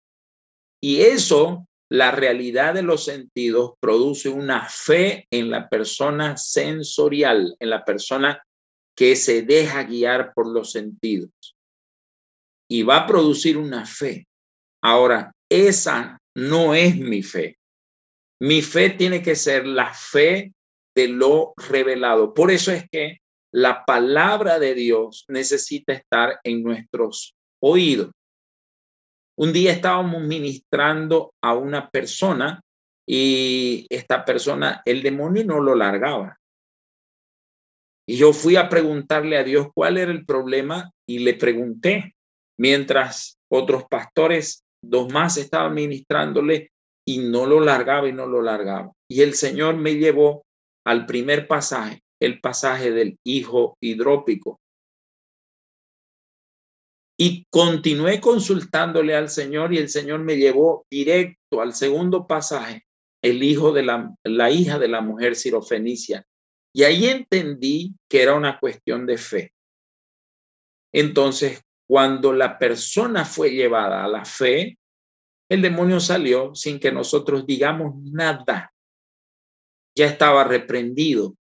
Y 0.80 1.02
eso, 1.02 1.66
la 1.90 2.12
realidad 2.12 2.76
de 2.76 2.84
los 2.84 3.06
sentidos, 3.06 3.72
produce 3.80 4.30
una 4.30 4.70
fe 4.70 5.26
en 5.32 5.50
la 5.50 5.68
persona 5.68 6.38
sensorial, 6.38 7.56
en 7.60 7.72
la 7.72 7.84
persona 7.84 8.40
que 8.96 9.16
se 9.16 9.42
deja 9.42 9.82
guiar 9.82 10.32
por 10.36 10.46
los 10.48 10.74
sentidos. 10.74 11.32
Y 12.70 12.84
va 12.84 12.98
a 12.98 13.08
producir 13.08 13.58
una 13.58 13.88
fe. 13.88 14.28
Ahora, 14.84 15.34
esa 15.50 16.20
no 16.36 16.76
es 16.76 16.98
mi 16.98 17.24
fe. 17.24 17.58
Mi 18.42 18.62
fe 18.62 18.90
tiene 18.90 19.22
que 19.22 19.36
ser 19.36 19.66
la 19.66 19.94
fe 19.94 20.54
de 20.94 21.08
lo 21.08 21.54
revelado. 21.56 22.34
Por 22.34 22.52
eso 22.52 22.72
es 22.72 22.88
que 22.90 23.20
la 23.54 23.86
palabra 23.86 24.60
de 24.60 24.76
Dios 24.76 25.24
necesita 25.30 25.94
estar 25.94 26.40
en 26.44 26.64
nuestros 26.64 27.34
oídos. 27.62 28.12
Un 29.38 29.54
día 29.54 29.72
estábamos 29.72 30.22
ministrando 30.22 31.34
a 31.42 31.54
una 31.54 31.90
persona 31.90 32.62
y 33.08 33.88
esta 33.90 34.26
persona, 34.26 34.82
el 34.86 35.02
demonio 35.02 35.46
no 35.46 35.62
lo 35.62 35.76
largaba. 35.76 36.38
Y 38.06 38.18
yo 38.18 38.34
fui 38.34 38.58
a 38.58 38.68
preguntarle 38.68 39.38
a 39.38 39.44
Dios 39.44 39.68
cuál 39.74 39.98
era 39.98 40.12
el 40.12 40.26
problema 40.26 40.92
y 41.08 41.20
le 41.20 41.36
pregunté, 41.36 42.16
mientras 42.58 43.38
otros 43.50 43.86
pastores, 43.90 44.63
dos 44.84 45.12
más, 45.12 45.38
estaban 45.38 45.74
ministrándole 45.74 46.72
y 47.06 47.20
no 47.20 47.46
lo 47.46 47.60
largaba 47.60 48.08
y 48.08 48.14
no 48.14 48.28
lo 48.28 48.42
largaba. 48.42 48.92
Y 49.10 49.22
el 49.22 49.34
Señor 49.34 49.78
me 49.78 49.96
llevó 49.96 50.46
al 50.86 51.06
primer 51.06 51.48
pasaje, 51.48 52.02
el 52.22 52.40
pasaje 52.40 52.92
del 52.92 53.18
hijo 53.24 53.78
hidrópico. 53.82 54.60
Y 57.18 57.46
continué 57.50 58.20
consultándole 58.20 59.16
al 59.16 59.30
Señor 59.30 59.74
y 59.74 59.78
el 59.78 59.90
Señor 59.90 60.20
me 60.20 60.36
llevó 60.36 60.86
directo 60.90 61.62
al 61.62 61.74
segundo 61.74 62.28
pasaje, 62.28 62.86
el 63.22 63.44
hijo 63.44 63.72
de 63.72 63.84
la, 63.84 64.14
la 64.24 64.52
hija 64.52 64.80
de 64.80 64.88
la 64.88 65.02
mujer 65.02 65.36
sirofenicia. 65.36 66.26
Y 66.76 66.84
ahí 66.84 67.06
entendí 67.06 67.96
que 68.10 68.24
era 68.24 68.34
una 68.34 68.60
cuestión 68.60 69.06
de 69.06 69.18
fe. 69.18 69.54
Entonces, 70.92 71.62
cuando 71.88 72.34
la 72.34 72.58
persona 72.58 73.26
fue 73.26 73.52
llevada 73.52 74.04
a 74.04 74.08
la 74.08 74.26
fe, 74.26 74.78
el 75.50 75.62
demonio 75.62 76.00
salió 76.00 76.56
sin 76.56 76.80
que 76.80 76.92
nosotros 76.92 77.46
digamos 77.46 77.96
nada. 78.04 78.74
Ya 79.96 80.08
estaba 80.08 80.44
reprendido 80.44 81.36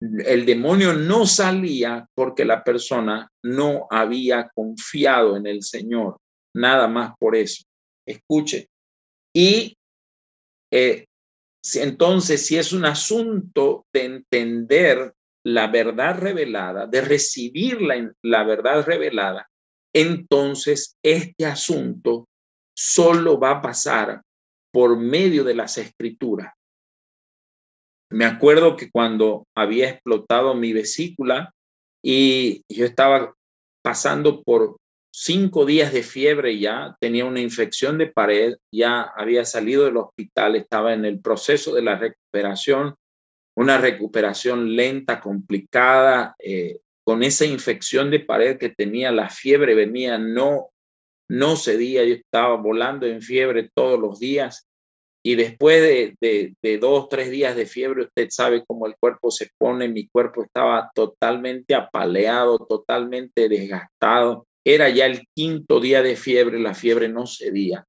el 0.00 0.46
demonio 0.46 0.92
no 0.92 1.26
salía 1.26 2.08
porque 2.14 2.44
la 2.44 2.62
persona 2.62 3.30
no 3.42 3.86
había 3.90 4.48
confiado 4.54 5.36
en 5.36 5.46
el 5.46 5.62
Señor, 5.62 6.20
nada 6.54 6.86
más 6.86 7.16
por 7.18 7.34
eso. 7.34 7.64
Escuche. 8.06 8.68
Y 9.34 9.76
eh, 10.70 11.06
entonces, 11.74 12.46
si 12.46 12.56
es 12.56 12.72
un 12.72 12.84
asunto 12.84 13.86
de 13.92 14.04
entender 14.04 15.14
la 15.44 15.68
verdad 15.68 16.18
revelada, 16.18 16.86
de 16.86 17.00
recibir 17.00 17.80
la, 17.80 18.12
la 18.22 18.44
verdad 18.44 18.84
revelada, 18.84 19.48
entonces 19.94 20.96
este 21.02 21.46
asunto 21.46 22.28
solo 22.76 23.38
va 23.38 23.52
a 23.52 23.62
pasar 23.62 24.22
por 24.72 24.96
medio 24.96 25.44
de 25.44 25.54
las 25.54 25.78
escrituras. 25.78 26.52
Me 28.10 28.24
acuerdo 28.24 28.76
que 28.76 28.90
cuando 28.90 29.46
había 29.56 29.90
explotado 29.90 30.54
mi 30.54 30.72
vesícula 30.72 31.52
y 32.02 32.62
yo 32.68 32.84
estaba 32.84 33.34
pasando 33.82 34.42
por 34.42 34.76
cinco 35.12 35.66
días 35.66 35.92
de 35.92 36.02
fiebre 36.02 36.58
ya, 36.58 36.96
tenía 37.00 37.24
una 37.24 37.40
infección 37.40 37.98
de 37.98 38.06
pared, 38.06 38.54
ya 38.72 39.02
había 39.02 39.44
salido 39.44 39.84
del 39.84 39.96
hospital, 39.96 40.56
estaba 40.56 40.94
en 40.94 41.04
el 41.04 41.20
proceso 41.20 41.74
de 41.74 41.82
la 41.82 41.96
recuperación, 41.96 42.94
una 43.58 43.76
recuperación 43.76 44.76
lenta, 44.76 45.20
complicada, 45.20 46.36
eh, 46.38 46.78
con 47.04 47.24
esa 47.24 47.44
infección 47.44 48.08
de 48.08 48.20
pared 48.20 48.56
que 48.56 48.68
tenía, 48.68 49.10
la 49.10 49.30
fiebre 49.30 49.74
venía, 49.74 50.16
no, 50.16 50.68
no 51.28 51.56
cedía, 51.56 52.04
yo 52.04 52.14
estaba 52.14 52.54
volando 52.54 53.04
en 53.04 53.20
fiebre 53.20 53.68
todos 53.74 53.98
los 53.98 54.20
días. 54.20 54.68
Y 55.24 55.34
después 55.34 55.82
de, 55.82 56.14
de, 56.20 56.54
de 56.62 56.78
dos, 56.78 57.08
tres 57.08 57.32
días 57.32 57.56
de 57.56 57.66
fiebre, 57.66 58.04
usted 58.04 58.28
sabe 58.30 58.62
cómo 58.64 58.86
el 58.86 58.94
cuerpo 58.96 59.32
se 59.32 59.50
pone, 59.58 59.88
mi 59.88 60.06
cuerpo 60.06 60.44
estaba 60.44 60.92
totalmente 60.94 61.74
apaleado, 61.74 62.58
totalmente 62.58 63.48
desgastado. 63.48 64.46
Era 64.64 64.88
ya 64.88 65.06
el 65.06 65.26
quinto 65.34 65.80
día 65.80 66.00
de 66.00 66.14
fiebre, 66.14 66.60
la 66.60 66.74
fiebre 66.74 67.08
no 67.08 67.26
cedía. 67.26 67.84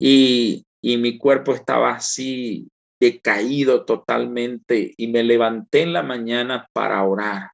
Y, 0.00 0.64
y 0.82 0.96
mi 0.96 1.18
cuerpo 1.18 1.52
estaba 1.52 1.90
así 1.90 2.66
decaído 3.04 3.84
totalmente 3.84 4.94
y 4.96 5.08
me 5.08 5.22
levanté 5.22 5.82
en 5.82 5.92
la 5.92 6.02
mañana 6.02 6.68
para 6.72 7.02
orar. 7.04 7.50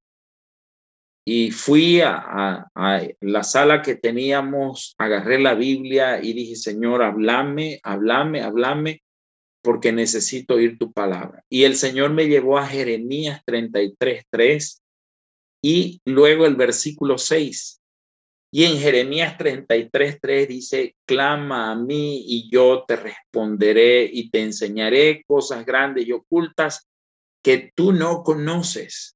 Y 1.26 1.50
fui 1.50 2.00
a, 2.00 2.66
la 3.20 3.42
sala 3.42 3.82
que 3.82 3.94
teníamos, 3.94 4.94
agarré 4.98 5.38
la 5.38 5.54
Biblia 5.54 6.22
y 6.22 6.32
dije, 6.32 6.56
Señor, 6.56 7.02
háblame, 7.02 7.80
háblame, 7.82 8.42
háblame, 8.42 9.02
porque 9.62 9.92
necesito 9.92 10.54
oír 10.54 10.78
tu 10.78 10.92
palabra. 10.92 11.44
Y 11.48 11.64
el 11.64 11.76
Señor 11.76 12.12
me 12.12 12.26
llevó 12.26 12.58
a 12.58 12.66
Jeremías 12.66 13.42
33, 13.44 14.24
3 14.30 14.82
y 15.62 16.00
luego 16.04 16.46
el 16.46 16.56
versículo 16.56 17.18
6. 17.18 17.79
Y 18.52 18.64
en 18.64 18.78
Jeremías 18.78 19.38
33, 19.38 20.18
3 20.20 20.48
dice, 20.48 20.96
clama 21.06 21.70
a 21.70 21.76
mí 21.76 22.24
y 22.26 22.50
yo 22.50 22.84
te 22.86 22.96
responderé 22.96 24.10
y 24.12 24.30
te 24.30 24.42
enseñaré 24.42 25.22
cosas 25.24 25.64
grandes 25.64 26.06
y 26.06 26.12
ocultas 26.12 26.88
que 27.44 27.70
tú 27.76 27.92
no 27.92 28.24
conoces. 28.24 29.14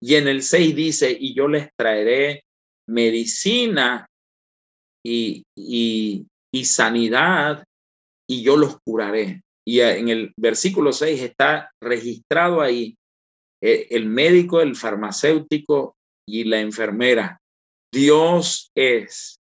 Y 0.00 0.14
en 0.14 0.28
el 0.28 0.42
6 0.42 0.76
dice, 0.76 1.16
y 1.18 1.34
yo 1.34 1.48
les 1.48 1.68
traeré 1.76 2.44
medicina 2.88 4.06
y, 5.04 5.42
y, 5.56 6.26
y 6.52 6.64
sanidad 6.64 7.64
y 8.28 8.42
yo 8.42 8.56
los 8.56 8.78
curaré. 8.84 9.42
Y 9.66 9.80
en 9.80 10.10
el 10.10 10.32
versículo 10.36 10.92
6 10.92 11.22
está 11.22 11.72
registrado 11.82 12.60
ahí 12.60 12.96
eh, 13.60 13.88
el 13.90 14.06
médico, 14.06 14.60
el 14.60 14.76
farmacéutico 14.76 15.96
y 16.24 16.44
la 16.44 16.60
enfermera 16.60 17.40
Dios 17.96 18.70
es 18.74 19.40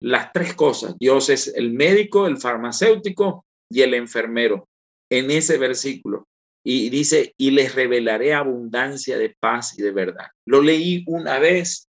las 0.00 0.32
tres 0.32 0.54
cosas. 0.54 0.96
Dios 1.00 1.30
es 1.30 1.48
el 1.48 1.72
médico, 1.72 2.28
el 2.28 2.38
farmacéutico 2.38 3.44
y 3.68 3.82
el 3.82 3.94
enfermero 3.94 4.68
en 5.10 5.32
ese 5.32 5.58
versículo. 5.58 6.28
Y 6.64 6.90
dice, 6.90 7.34
y 7.36 7.50
les 7.50 7.74
revelaré 7.74 8.34
abundancia 8.34 9.18
de 9.18 9.34
paz 9.40 9.76
y 9.76 9.82
de 9.82 9.90
verdad. 9.90 10.28
Lo 10.46 10.62
leí 10.62 11.02
una 11.08 11.40
vez 11.40 11.88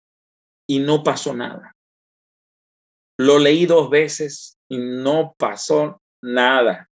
y 0.67 0.79
no 0.79 1.03
pasó 1.03 1.35
nada. 1.35 1.75
Lo 3.19 3.37
leí 3.37 3.67
dos 3.67 3.91
veces 3.91 4.57
y 4.67 4.79
no 4.79 5.35
pasó 5.37 6.01
nada. 6.23 6.89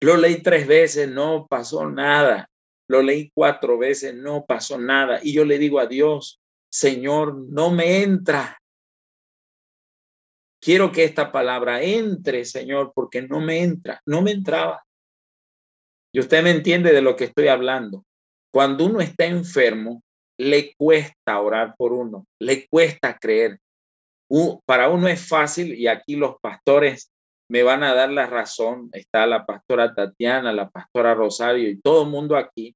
Lo 0.00 0.16
leí 0.16 0.42
tres 0.42 0.68
veces, 0.68 1.08
no 1.08 1.48
pasó 1.48 1.88
nada. 1.88 2.48
Lo 2.88 3.02
leí 3.02 3.32
cuatro 3.34 3.78
veces, 3.78 4.14
no 4.14 4.44
pasó 4.46 4.78
nada. 4.78 5.18
Y 5.24 5.32
yo 5.32 5.44
le 5.44 5.58
digo 5.58 5.80
a 5.80 5.86
Dios, 5.86 6.41
Señor, 6.72 7.36
no 7.50 7.70
me 7.70 8.02
entra. 8.02 8.58
Quiero 10.58 10.90
que 10.90 11.04
esta 11.04 11.30
palabra 11.30 11.82
entre, 11.82 12.46
Señor, 12.46 12.92
porque 12.94 13.20
no 13.20 13.40
me 13.40 13.62
entra, 13.62 14.00
no 14.06 14.22
me 14.22 14.30
entraba. 14.30 14.82
Y 16.14 16.20
usted 16.20 16.42
me 16.42 16.50
entiende 16.50 16.92
de 16.92 17.02
lo 17.02 17.14
que 17.14 17.24
estoy 17.24 17.48
hablando. 17.48 18.04
Cuando 18.50 18.86
uno 18.86 19.00
está 19.00 19.26
enfermo, 19.26 20.02
le 20.38 20.74
cuesta 20.76 21.40
orar 21.40 21.74
por 21.76 21.92
uno, 21.92 22.26
le 22.40 22.66
cuesta 22.68 23.18
creer. 23.18 23.58
Para 24.64 24.88
uno 24.88 25.08
es 25.08 25.28
fácil 25.28 25.74
y 25.74 25.88
aquí 25.88 26.16
los 26.16 26.36
pastores 26.40 27.12
me 27.50 27.62
van 27.62 27.82
a 27.82 27.94
dar 27.94 28.10
la 28.10 28.26
razón. 28.26 28.88
Está 28.92 29.26
la 29.26 29.44
pastora 29.44 29.94
Tatiana, 29.94 30.54
la 30.54 30.70
pastora 30.70 31.14
Rosario 31.14 31.68
y 31.68 31.80
todo 31.80 32.04
el 32.04 32.08
mundo 32.08 32.36
aquí. 32.36 32.74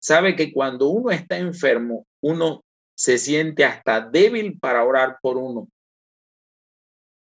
Sabe 0.00 0.36
que 0.36 0.52
cuando 0.52 0.88
uno 0.88 1.10
está 1.10 1.38
enfermo, 1.38 2.06
uno 2.20 2.62
se 3.02 3.18
siente 3.18 3.64
hasta 3.64 4.00
débil 4.00 4.60
para 4.60 4.84
orar 4.84 5.18
por 5.20 5.36
uno. 5.36 5.68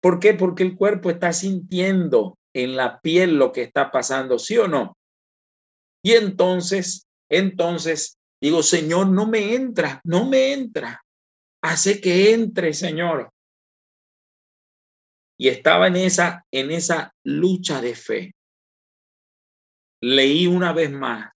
¿Por 0.01 0.21
qué? 0.21 0.33
Porque 0.33 0.63
el 0.63 0.77
cuerpo 0.77 1.11
está 1.11 1.33
sintiendo 1.33 2.39
en 2.55 2.77
la 2.77 3.01
piel 3.01 3.37
lo 3.37 3.51
que 3.51 3.63
está 3.63 3.91
pasando, 3.91 4.39
¿sí 4.39 4.57
o 4.59 4.69
no? 4.69 4.97
Y 6.05 6.13
entonces, 6.13 7.09
entonces 7.29 8.17
digo, 8.41 8.63
Señor, 8.63 9.09
no 9.09 9.27
me 9.27 9.57
entra, 9.57 10.01
no 10.05 10.25
me 10.25 10.53
entra. 10.53 11.05
Hace 11.61 12.01
que 12.01 12.33
entre, 12.33 12.73
Señor. 12.73 13.33
Y 15.37 15.49
estaba 15.49 15.89
en 15.89 15.97
esa 15.97 16.47
en 16.53 16.71
esa 16.71 17.13
lucha 17.25 17.81
de 17.81 17.97
fe. 17.97 18.37
Leí 20.01 20.47
una 20.47 20.73
vez 20.73 20.93
más 20.93 21.36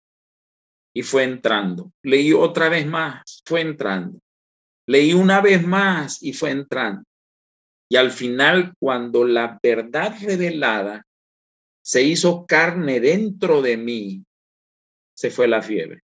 y 0.92 1.02
fue 1.02 1.24
entrando. 1.24 1.92
Leí 2.02 2.32
otra 2.32 2.68
vez 2.68 2.86
más, 2.86 3.42
fue 3.44 3.60
entrando. 3.60 4.20
Leí 4.86 5.12
una 5.12 5.40
vez 5.40 5.64
más 5.66 6.22
y 6.22 6.32
fue 6.32 6.50
entrando. 6.50 7.04
Y 7.88 7.96
al 7.96 8.10
final, 8.10 8.74
cuando 8.78 9.24
la 9.24 9.58
verdad 9.62 10.16
revelada 10.20 11.06
se 11.82 12.02
hizo 12.02 12.46
carne 12.46 13.00
dentro 13.00 13.62
de 13.62 13.76
mí, 13.76 14.24
se 15.14 15.30
fue 15.30 15.48
la 15.48 15.62
fiebre. 15.62 16.02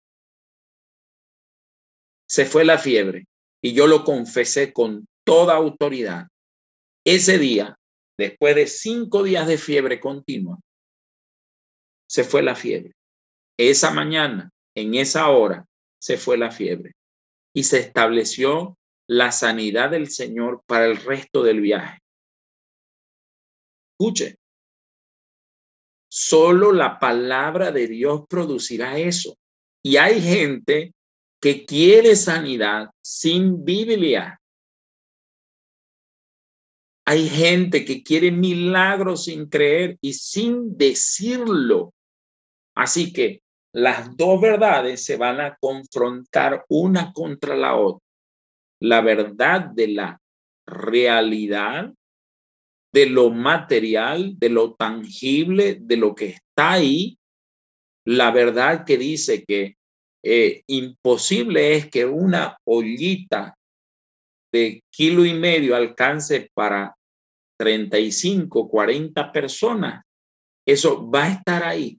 Se 2.28 2.44
fue 2.44 2.64
la 2.64 2.78
fiebre. 2.78 3.26
Y 3.62 3.72
yo 3.72 3.86
lo 3.86 4.04
confesé 4.04 4.72
con 4.72 5.06
toda 5.24 5.54
autoridad. 5.54 6.28
Ese 7.04 7.38
día, 7.38 7.76
después 8.18 8.54
de 8.56 8.66
cinco 8.66 9.22
días 9.22 9.46
de 9.46 9.58
fiebre 9.58 10.00
continua, 10.00 10.58
se 12.08 12.24
fue 12.24 12.42
la 12.42 12.54
fiebre. 12.54 12.94
Esa 13.56 13.90
mañana 13.90 14.50
en 14.76 14.94
esa 14.94 15.30
hora 15.30 15.66
se 15.98 16.16
fue 16.18 16.38
la 16.38 16.52
fiebre 16.52 16.92
y 17.52 17.64
se 17.64 17.80
estableció 17.80 18.78
la 19.08 19.32
sanidad 19.32 19.90
del 19.90 20.10
Señor 20.10 20.62
para 20.66 20.84
el 20.84 20.98
resto 20.98 21.42
del 21.42 21.60
viaje. 21.60 21.98
Escuche, 23.92 24.36
solo 26.08 26.72
la 26.72 26.98
palabra 26.98 27.72
de 27.72 27.88
Dios 27.88 28.24
producirá 28.28 28.98
eso. 28.98 29.36
Y 29.82 29.96
hay 29.96 30.20
gente 30.20 30.92
que 31.40 31.64
quiere 31.64 32.14
sanidad 32.16 32.90
sin 33.02 33.64
Biblia. 33.64 34.38
Hay 37.06 37.28
gente 37.28 37.84
que 37.84 38.02
quiere 38.02 38.32
milagros 38.32 39.24
sin 39.24 39.48
creer 39.48 39.96
y 40.00 40.12
sin 40.12 40.76
decirlo. 40.76 41.94
Así 42.74 43.12
que 43.12 43.42
las 43.76 44.16
dos 44.16 44.40
verdades 44.40 45.04
se 45.04 45.18
van 45.18 45.38
a 45.38 45.54
confrontar 45.60 46.64
una 46.70 47.12
contra 47.12 47.54
la 47.54 47.76
otra. 47.76 48.02
La 48.80 49.02
verdad 49.02 49.66
de 49.66 49.88
la 49.88 50.20
realidad, 50.66 51.92
de 52.90 53.06
lo 53.06 53.28
material, 53.30 54.38
de 54.38 54.48
lo 54.48 54.74
tangible, 54.76 55.76
de 55.78 55.98
lo 55.98 56.14
que 56.14 56.28
está 56.28 56.72
ahí. 56.72 57.18
La 58.06 58.30
verdad 58.30 58.86
que 58.86 58.96
dice 58.96 59.44
que 59.44 59.76
eh, 60.24 60.62
imposible 60.68 61.76
es 61.76 61.90
que 61.90 62.06
una 62.06 62.56
ollita 62.64 63.58
de 64.52 64.82
kilo 64.90 65.26
y 65.26 65.34
medio 65.34 65.76
alcance 65.76 66.50
para 66.54 66.96
35, 67.58 68.70
40 68.70 69.32
personas. 69.32 70.02
Eso 70.66 71.10
va 71.10 71.24
a 71.24 71.32
estar 71.32 71.62
ahí. 71.62 71.98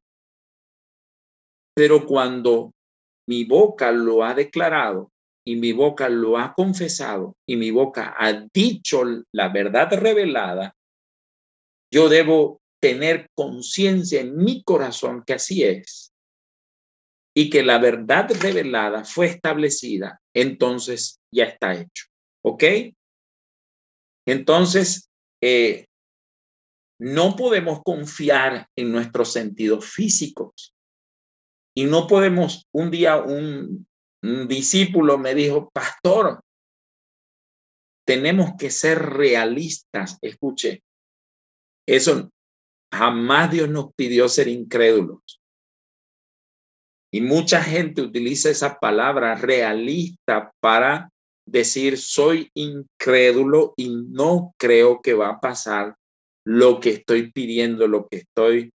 Pero 1.77 2.07
cuando 2.07 2.73
mi 3.29 3.43
boca 3.43 3.91
lo 3.91 4.23
ha 4.23 4.33
declarado 4.33 5.11
y 5.45 5.57
mi 5.57 5.73
boca 5.73 6.09
lo 6.09 6.35
ha 6.35 6.55
confesado 6.55 7.35
y 7.47 7.55
mi 7.55 7.69
boca 7.69 8.15
ha 8.17 8.47
dicho 8.51 9.03
la 9.31 9.49
verdad 9.49 9.93
revelada, 9.93 10.75
yo 11.93 12.09
debo 12.09 12.61
tener 12.81 13.29
conciencia 13.35 14.21
en 14.21 14.37
mi 14.37 14.63
corazón 14.63 15.23
que 15.23 15.33
así 15.33 15.63
es 15.63 16.11
y 17.35 17.51
que 17.51 17.61
la 17.61 17.77
verdad 17.77 18.31
revelada 18.41 19.05
fue 19.05 19.27
establecida, 19.27 20.19
entonces 20.33 21.19
ya 21.31 21.43
está 21.43 21.75
hecho. 21.75 22.05
¿Ok? 22.43 22.63
Entonces, 24.25 25.11
eh, 25.43 25.85
no 26.99 27.35
podemos 27.35 27.83
confiar 27.83 28.67
en 28.75 28.91
nuestros 28.91 29.31
sentidos 29.31 29.85
físicos. 29.85 30.73
Y 31.77 31.85
no 31.85 32.07
podemos, 32.07 32.65
un 32.73 32.89
día 32.89 33.17
un, 33.17 33.85
discípulo 34.47 35.19
me 35.19 35.35
dijo, 35.35 35.69
pastor, 35.69 36.41
tenemos 38.03 38.53
que 38.57 38.71
ser 38.71 38.97
realistas. 38.97 40.17
Escuche, 40.23 40.81
eso 41.87 42.31
jamás 42.91 43.51
Dios 43.51 43.69
nos 43.69 43.93
pidió 43.93 44.27
ser 44.27 44.47
incrédulos. 44.47 45.39
Y 47.13 47.21
mucha 47.21 47.61
gente 47.61 48.01
utiliza 48.01 48.49
esa 48.49 48.79
palabra 48.79 49.35
realista 49.35 50.51
para 50.59 51.11
decir 51.45 51.99
soy 51.99 52.49
incrédulo 52.55 53.75
y 53.77 53.89
no 53.89 54.55
creo 54.57 54.99
que 54.99 55.13
va 55.13 55.29
a 55.29 55.39
pasar 55.39 55.95
lo 56.43 56.79
que 56.79 56.89
estoy 56.89 57.31
pidiendo, 57.31 57.87
lo 57.87 58.07
que 58.07 58.17
estoy 58.17 58.73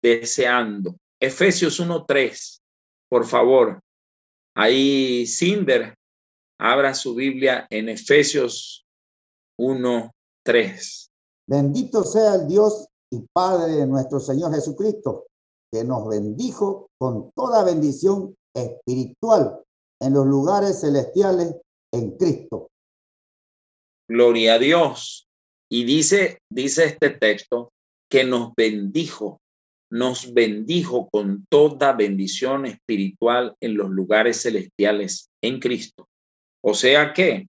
deseando. 0.00 0.94
Efesios 1.24 1.80
1.3, 1.80 2.60
por 3.08 3.24
favor. 3.26 3.80
Ahí 4.56 5.26
Cinder 5.26 5.94
abra 6.58 6.94
su 6.94 7.14
Biblia 7.14 7.66
en 7.70 7.88
Efesios 7.88 8.84
1.3. 9.58 11.08
Bendito 11.46 12.04
sea 12.04 12.36
el 12.36 12.46
Dios 12.46 12.86
y 13.10 13.24
Padre 13.32 13.74
de 13.74 13.86
nuestro 13.86 14.20
Señor 14.20 14.54
Jesucristo, 14.54 15.26
que 15.72 15.84
nos 15.84 16.08
bendijo 16.08 16.88
con 16.98 17.30
toda 17.32 17.64
bendición 17.64 18.34
espiritual 18.54 19.60
en 20.00 20.14
los 20.14 20.26
lugares 20.26 20.80
celestiales 20.80 21.54
en 21.92 22.16
Cristo. 22.16 22.68
Gloria 24.08 24.54
a 24.54 24.58
Dios. 24.58 25.26
Y 25.70 25.84
dice, 25.84 26.38
dice 26.50 26.84
este 26.84 27.10
texto 27.10 27.72
que 28.10 28.24
nos 28.24 28.54
bendijo, 28.54 29.40
nos 29.90 30.34
bendijo 30.34 31.08
con 31.10 31.46
toda 31.48 31.92
bendición 31.92 32.66
espiritual 32.66 33.54
en 33.60 33.76
los 33.76 33.90
lugares 33.90 34.42
celestiales 34.42 35.28
en 35.42 35.60
Cristo. 35.60 36.08
O 36.62 36.74
sea 36.74 37.12
que 37.12 37.46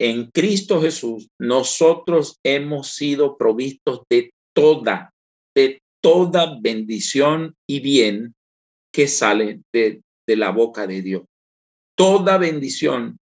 en 0.00 0.30
Cristo 0.30 0.80
Jesús 0.80 1.28
nosotros 1.38 2.38
hemos 2.44 2.94
sido 2.94 3.36
provistos 3.36 4.02
de 4.10 4.32
toda, 4.54 5.12
toda 6.02 6.58
bendición 6.60 7.54
y 7.68 7.80
bien 7.80 8.34
que 8.92 9.06
sale 9.08 9.60
de, 9.72 10.02
de 10.26 10.36
la 10.36 10.50
boca 10.50 10.86
de 10.86 11.02
Dios. 11.02 11.22
Toda 11.96 12.38
bendición 12.38 13.18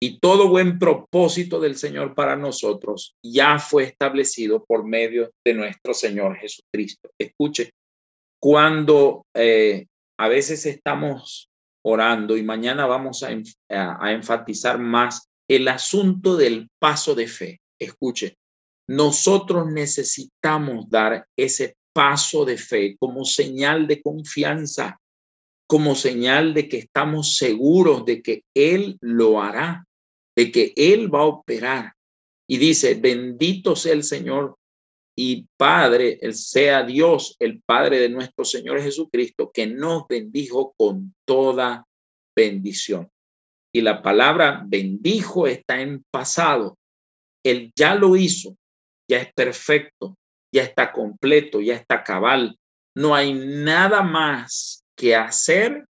y 0.00 0.18
todo 0.18 0.48
buen 0.48 0.78
propósito 0.78 1.60
del 1.60 1.76
Señor 1.76 2.14
para 2.14 2.36
nosotros 2.36 3.14
ya 3.22 3.58
fue 3.58 3.84
establecido 3.84 4.64
por 4.64 4.84
medio 4.84 5.30
de 5.44 5.54
nuestro 5.54 5.94
Señor 5.94 6.36
Jesucristo. 6.36 7.10
Escuche, 7.18 7.70
cuando 8.40 9.26
eh, 9.34 9.86
a 10.18 10.28
veces 10.28 10.66
estamos 10.66 11.50
orando 11.84 12.36
y 12.36 12.42
mañana 12.42 12.86
vamos 12.86 13.22
a, 13.22 13.30
a 13.68 14.12
enfatizar 14.12 14.78
más 14.78 15.28
el 15.48 15.68
asunto 15.68 16.36
del 16.36 16.68
paso 16.78 17.14
de 17.14 17.28
fe. 17.28 17.60
Escuche, 17.78 18.36
nosotros 18.88 19.66
necesitamos 19.70 20.88
dar 20.88 21.26
ese 21.36 21.76
paso 21.92 22.44
de 22.44 22.58
fe 22.58 22.96
como 22.98 23.24
señal 23.24 23.86
de 23.86 24.02
confianza, 24.02 25.00
como 25.68 25.94
señal 25.94 26.54
de 26.54 26.68
que 26.68 26.78
estamos 26.78 27.36
seguros 27.36 28.04
de 28.04 28.22
que 28.22 28.44
Él 28.54 28.98
lo 29.00 29.40
hará 29.40 29.86
de 30.36 30.52
que 30.52 30.72
Él 30.76 31.12
va 31.12 31.20
a 31.20 31.24
operar. 31.24 31.94
Y 32.46 32.58
dice, 32.58 32.94
bendito 32.94 33.74
sea 33.74 33.94
el 33.94 34.04
Señor 34.04 34.56
y 35.18 35.48
Padre, 35.56 36.18
el 36.20 36.34
sea 36.34 36.82
Dios, 36.82 37.36
el 37.38 37.62
Padre 37.62 37.98
de 38.00 38.10
nuestro 38.10 38.44
Señor 38.44 38.82
Jesucristo, 38.82 39.50
que 39.52 39.66
nos 39.66 40.06
bendijo 40.06 40.74
con 40.76 41.14
toda 41.24 41.86
bendición. 42.36 43.10
Y 43.74 43.80
la 43.80 44.02
palabra 44.02 44.62
bendijo 44.66 45.46
está 45.46 45.80
en 45.80 46.04
pasado. 46.10 46.76
Él 47.42 47.72
ya 47.74 47.94
lo 47.94 48.16
hizo, 48.16 48.56
ya 49.08 49.18
es 49.18 49.32
perfecto, 49.32 50.16
ya 50.54 50.62
está 50.62 50.92
completo, 50.92 51.60
ya 51.62 51.74
está 51.74 52.04
cabal. 52.04 52.58
No 52.94 53.14
hay 53.14 53.32
nada 53.32 54.02
más 54.02 54.84
que 54.96 55.14
hacer 55.14 55.86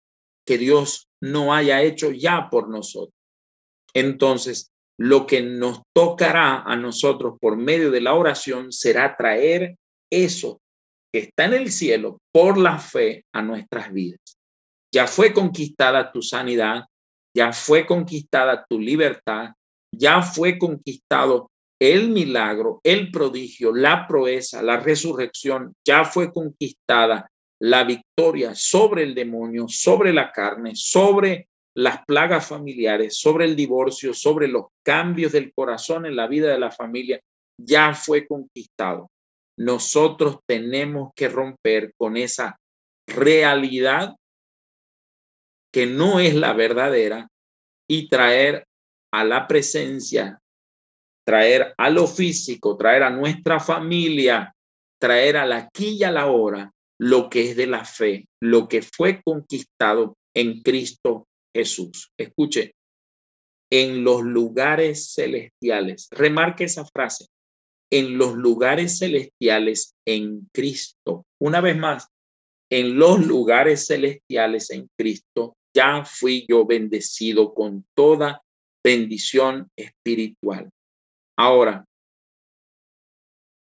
que 0.45 0.57
Dios 0.57 1.07
no 1.21 1.53
haya 1.53 1.81
hecho 1.81 2.11
ya 2.11 2.49
por 2.49 2.69
nosotros. 2.69 3.15
Entonces, 3.93 4.72
lo 5.03 5.27
que 5.27 5.41
nos 5.41 5.81
tocará 5.93 6.61
a 6.61 6.77
nosotros 6.77 7.33
por 7.41 7.57
medio 7.57 7.91
de 7.91 7.99
la 7.99 8.13
oración 8.13 8.71
será 8.71 9.17
traer 9.17 9.75
eso 10.09 10.61
que 11.11 11.19
está 11.19 11.43
en 11.43 11.53
el 11.55 11.71
cielo 11.71 12.19
por 12.31 12.57
la 12.57 12.79
fe 12.79 13.25
a 13.33 13.41
nuestras 13.41 13.91
vidas. 13.91 14.37
Ya 14.93 15.05
fue 15.05 15.33
conquistada 15.33 16.09
tu 16.09 16.21
sanidad, 16.21 16.85
ya 17.35 17.51
fue 17.51 17.85
conquistada 17.85 18.65
tu 18.69 18.79
libertad, 18.79 19.49
ya 19.93 20.21
fue 20.21 20.57
conquistado 20.57 21.51
el 21.81 22.09
milagro, 22.09 22.79
el 22.81 23.11
prodigio, 23.11 23.73
la 23.75 24.07
proeza, 24.07 24.63
la 24.63 24.77
resurrección, 24.77 25.73
ya 25.85 26.05
fue 26.05 26.31
conquistada 26.31 27.29
la 27.59 27.83
victoria 27.83 28.55
sobre 28.55 29.03
el 29.03 29.13
demonio, 29.13 29.65
sobre 29.67 30.13
la 30.13 30.31
carne, 30.31 30.71
sobre 30.75 31.49
las 31.75 32.05
plagas 32.05 32.47
familiares, 32.47 33.17
sobre 33.17 33.45
el 33.45 33.55
divorcio, 33.55 34.13
sobre 34.13 34.47
los 34.47 34.67
cambios 34.83 35.31
del 35.31 35.51
corazón 35.53 36.05
en 36.05 36.15
la 36.15 36.27
vida 36.27 36.51
de 36.51 36.59
la 36.59 36.71
familia, 36.71 37.19
ya 37.57 37.93
fue 37.93 38.27
conquistado. 38.27 39.09
Nosotros 39.57 40.39
tenemos 40.47 41.11
que 41.15 41.29
romper 41.29 41.93
con 41.97 42.17
esa 42.17 42.59
realidad 43.07 44.15
que 45.71 45.85
no 45.87 46.19
es 46.19 46.35
la 46.35 46.53
verdadera 46.53 47.27
y 47.89 48.07
traer 48.07 48.65
a 49.11 49.23
la 49.23 49.47
presencia, 49.47 50.39
traer 51.25 51.73
a 51.77 51.89
lo 51.89 52.07
físico, 52.07 52.77
traer 52.77 53.03
a 53.03 53.09
nuestra 53.09 53.59
familia, 53.59 54.53
traer 54.99 55.37
a 55.37 55.45
la 55.45 55.57
aquí 55.57 55.97
y 55.99 56.03
a 56.03 56.11
la 56.11 56.27
hora 56.27 56.71
lo 56.99 57.29
que 57.29 57.49
es 57.49 57.55
de 57.55 57.67
la 57.67 57.85
fe, 57.85 58.27
lo 58.41 58.67
que 58.67 58.81
fue 58.81 59.21
conquistado 59.23 60.15
en 60.35 60.61
Cristo 60.61 61.27
Jesús. 61.53 62.11
Escuche, 62.17 62.73
en 63.71 64.03
los 64.03 64.23
lugares 64.23 65.13
celestiales, 65.13 66.07
remarque 66.11 66.65
esa 66.65 66.85
frase, 66.85 67.27
en 67.91 68.17
los 68.17 68.35
lugares 68.35 68.99
celestiales 68.99 69.95
en 70.05 70.49
Cristo. 70.53 71.25
Una 71.39 71.61
vez 71.61 71.77
más, 71.77 72.07
en 72.71 72.97
los 72.97 73.25
lugares 73.25 73.87
celestiales 73.87 74.69
en 74.71 74.89
Cristo, 74.97 75.55
ya 75.75 76.05
fui 76.05 76.45
yo 76.47 76.65
bendecido 76.65 77.53
con 77.53 77.85
toda 77.95 78.43
bendición 78.83 79.69
espiritual. 79.75 80.69
Ahora, 81.37 81.85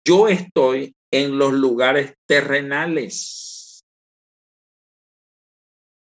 yo 0.07 0.29
estoy 0.29 0.95
en 1.11 1.39
los 1.39 1.53
lugares 1.53 2.15
terrenales 2.29 3.56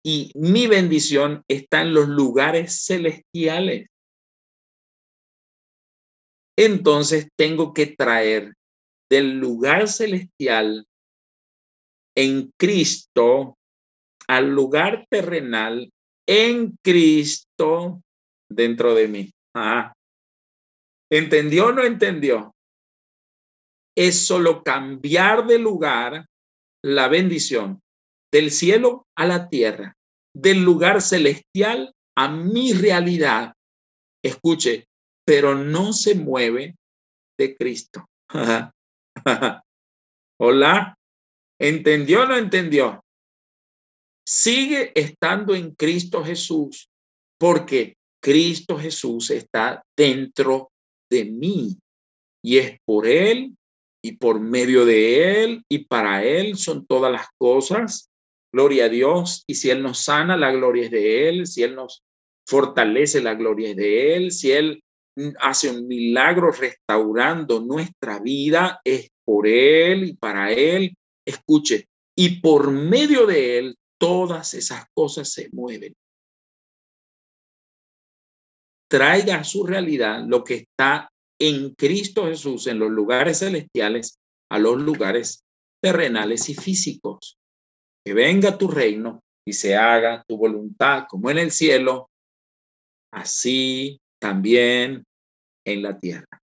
y 0.03 0.33
mi 0.35 0.67
bendición 0.67 1.45
está 1.49 1.83
en 1.83 1.93
los 1.95 2.09
lugares 2.09 2.85
celestiales. 2.87 3.89
Entonces 6.57 7.29
tengo 7.37 7.73
que 7.73 7.87
traer 7.87 8.55
del 9.11 9.39
lugar 9.39 9.89
celestial 9.89 10.87
en 12.17 12.51
Cristo 12.59 13.57
al 14.29 14.51
lugar 14.51 15.07
terrenal 15.11 15.91
en 16.27 16.77
Cristo 16.83 18.03
dentro 18.49 18.95
de 18.95 19.09
mí. 19.09 19.31
¿Entendió 21.11 21.67
o 21.67 21.73
no 21.73 21.83
entendió? 21.83 22.55
Es 23.97 24.27
solo 24.27 24.63
cambiar 24.63 25.47
de 25.47 25.59
lugar 25.59 26.27
la 26.83 27.09
bendición 27.09 27.81
del 28.33 28.51
cielo 28.51 29.07
a 29.17 29.27
la 29.27 29.49
tierra, 29.49 29.97
del 30.35 30.63
lugar 30.63 31.03
celestial 31.03 31.95
a 32.17 32.29
mi 32.29 32.73
realidad. 32.73 33.55
Escuche, 34.23 34.87
pero 35.27 35.55
no 35.55 35.93
se 35.93 36.15
mueve 36.15 36.77
de 37.39 37.57
Cristo. 37.57 38.07
Hola, 40.41 40.95
¿entendió 41.61 42.23
o 42.23 42.27
no 42.27 42.37
entendió? 42.37 43.05
Sigue 44.27 44.93
estando 44.95 45.55
en 45.55 45.75
Cristo 45.75 46.25
Jesús 46.25 46.89
porque 47.39 47.97
Cristo 48.23 48.79
Jesús 48.79 49.31
está 49.31 49.83
dentro 49.97 50.71
de 51.11 51.25
mí 51.25 51.79
y 52.45 52.59
es 52.59 52.79
por 52.85 53.07
Él 53.07 53.57
y 54.03 54.13
por 54.13 54.41
medio 54.41 54.85
de 54.85 55.43
Él 55.43 55.65
y 55.69 55.85
para 55.85 56.25
Él 56.25 56.57
son 56.57 56.87
todas 56.87 57.11
las 57.11 57.27
cosas 57.39 58.10
Gloria 58.53 58.87
a 58.87 58.89
Dios. 58.89 59.45
Y 59.47 59.55
si 59.55 59.71
Él 59.71 59.83
nos 59.83 60.05
sana, 60.05 60.37
la 60.37 60.51
gloria 60.51 60.85
es 60.85 60.91
de 60.91 61.29
Él. 61.29 61.47
Si 61.47 61.63
Él 61.63 61.75
nos 61.75 62.03
fortalece, 62.47 63.23
la 63.23 63.35
gloria 63.35 63.71
es 63.71 63.77
de 63.77 64.17
Él. 64.17 64.33
Si 64.33 64.51
Él 64.51 64.83
hace 65.41 65.71
un 65.71 65.87
milagro 65.87 66.51
restaurando 66.51 67.61
nuestra 67.61 68.19
vida, 68.19 68.81
es 68.85 69.11
por 69.25 69.47
Él 69.47 70.05
y 70.05 70.13
para 70.15 70.53
Él. 70.53 70.97
Escuche, 71.25 71.87
y 72.17 72.41
por 72.41 72.71
medio 72.71 73.27
de 73.27 73.59
Él, 73.59 73.77
todas 73.99 74.55
esas 74.55 74.85
cosas 74.95 75.33
se 75.33 75.49
mueven. 75.53 75.95
Traiga 78.89 79.37
a 79.37 79.45
su 79.45 79.65
realidad 79.65 80.25
lo 80.27 80.43
que 80.43 80.55
está 80.55 81.09
en 81.39 81.75
Cristo 81.75 82.27
Jesús 82.27 82.67
en 82.67 82.81
los 82.81 82.91
lugares 82.91 83.39
celestiales 83.39 84.19
a 84.51 84.59
los 84.59 84.81
lugares 84.81 85.45
terrenales 85.81 86.49
y 86.49 86.55
físicos 86.55 87.40
que 88.05 88.15
venga 88.15 88.57
tu 88.57 88.69
reino 88.69 89.21
y 89.47 89.53
se 89.53 89.77
haga 89.77 90.25
tu 90.27 90.37
voluntad 90.37 91.07
como 91.09 91.31
en 91.31 91.39
el 91.39 91.51
cielo, 91.51 92.11
así 93.13 94.01
también 94.21 95.05
en 95.65 95.83
la 95.83 95.99
tierra. 95.99 96.40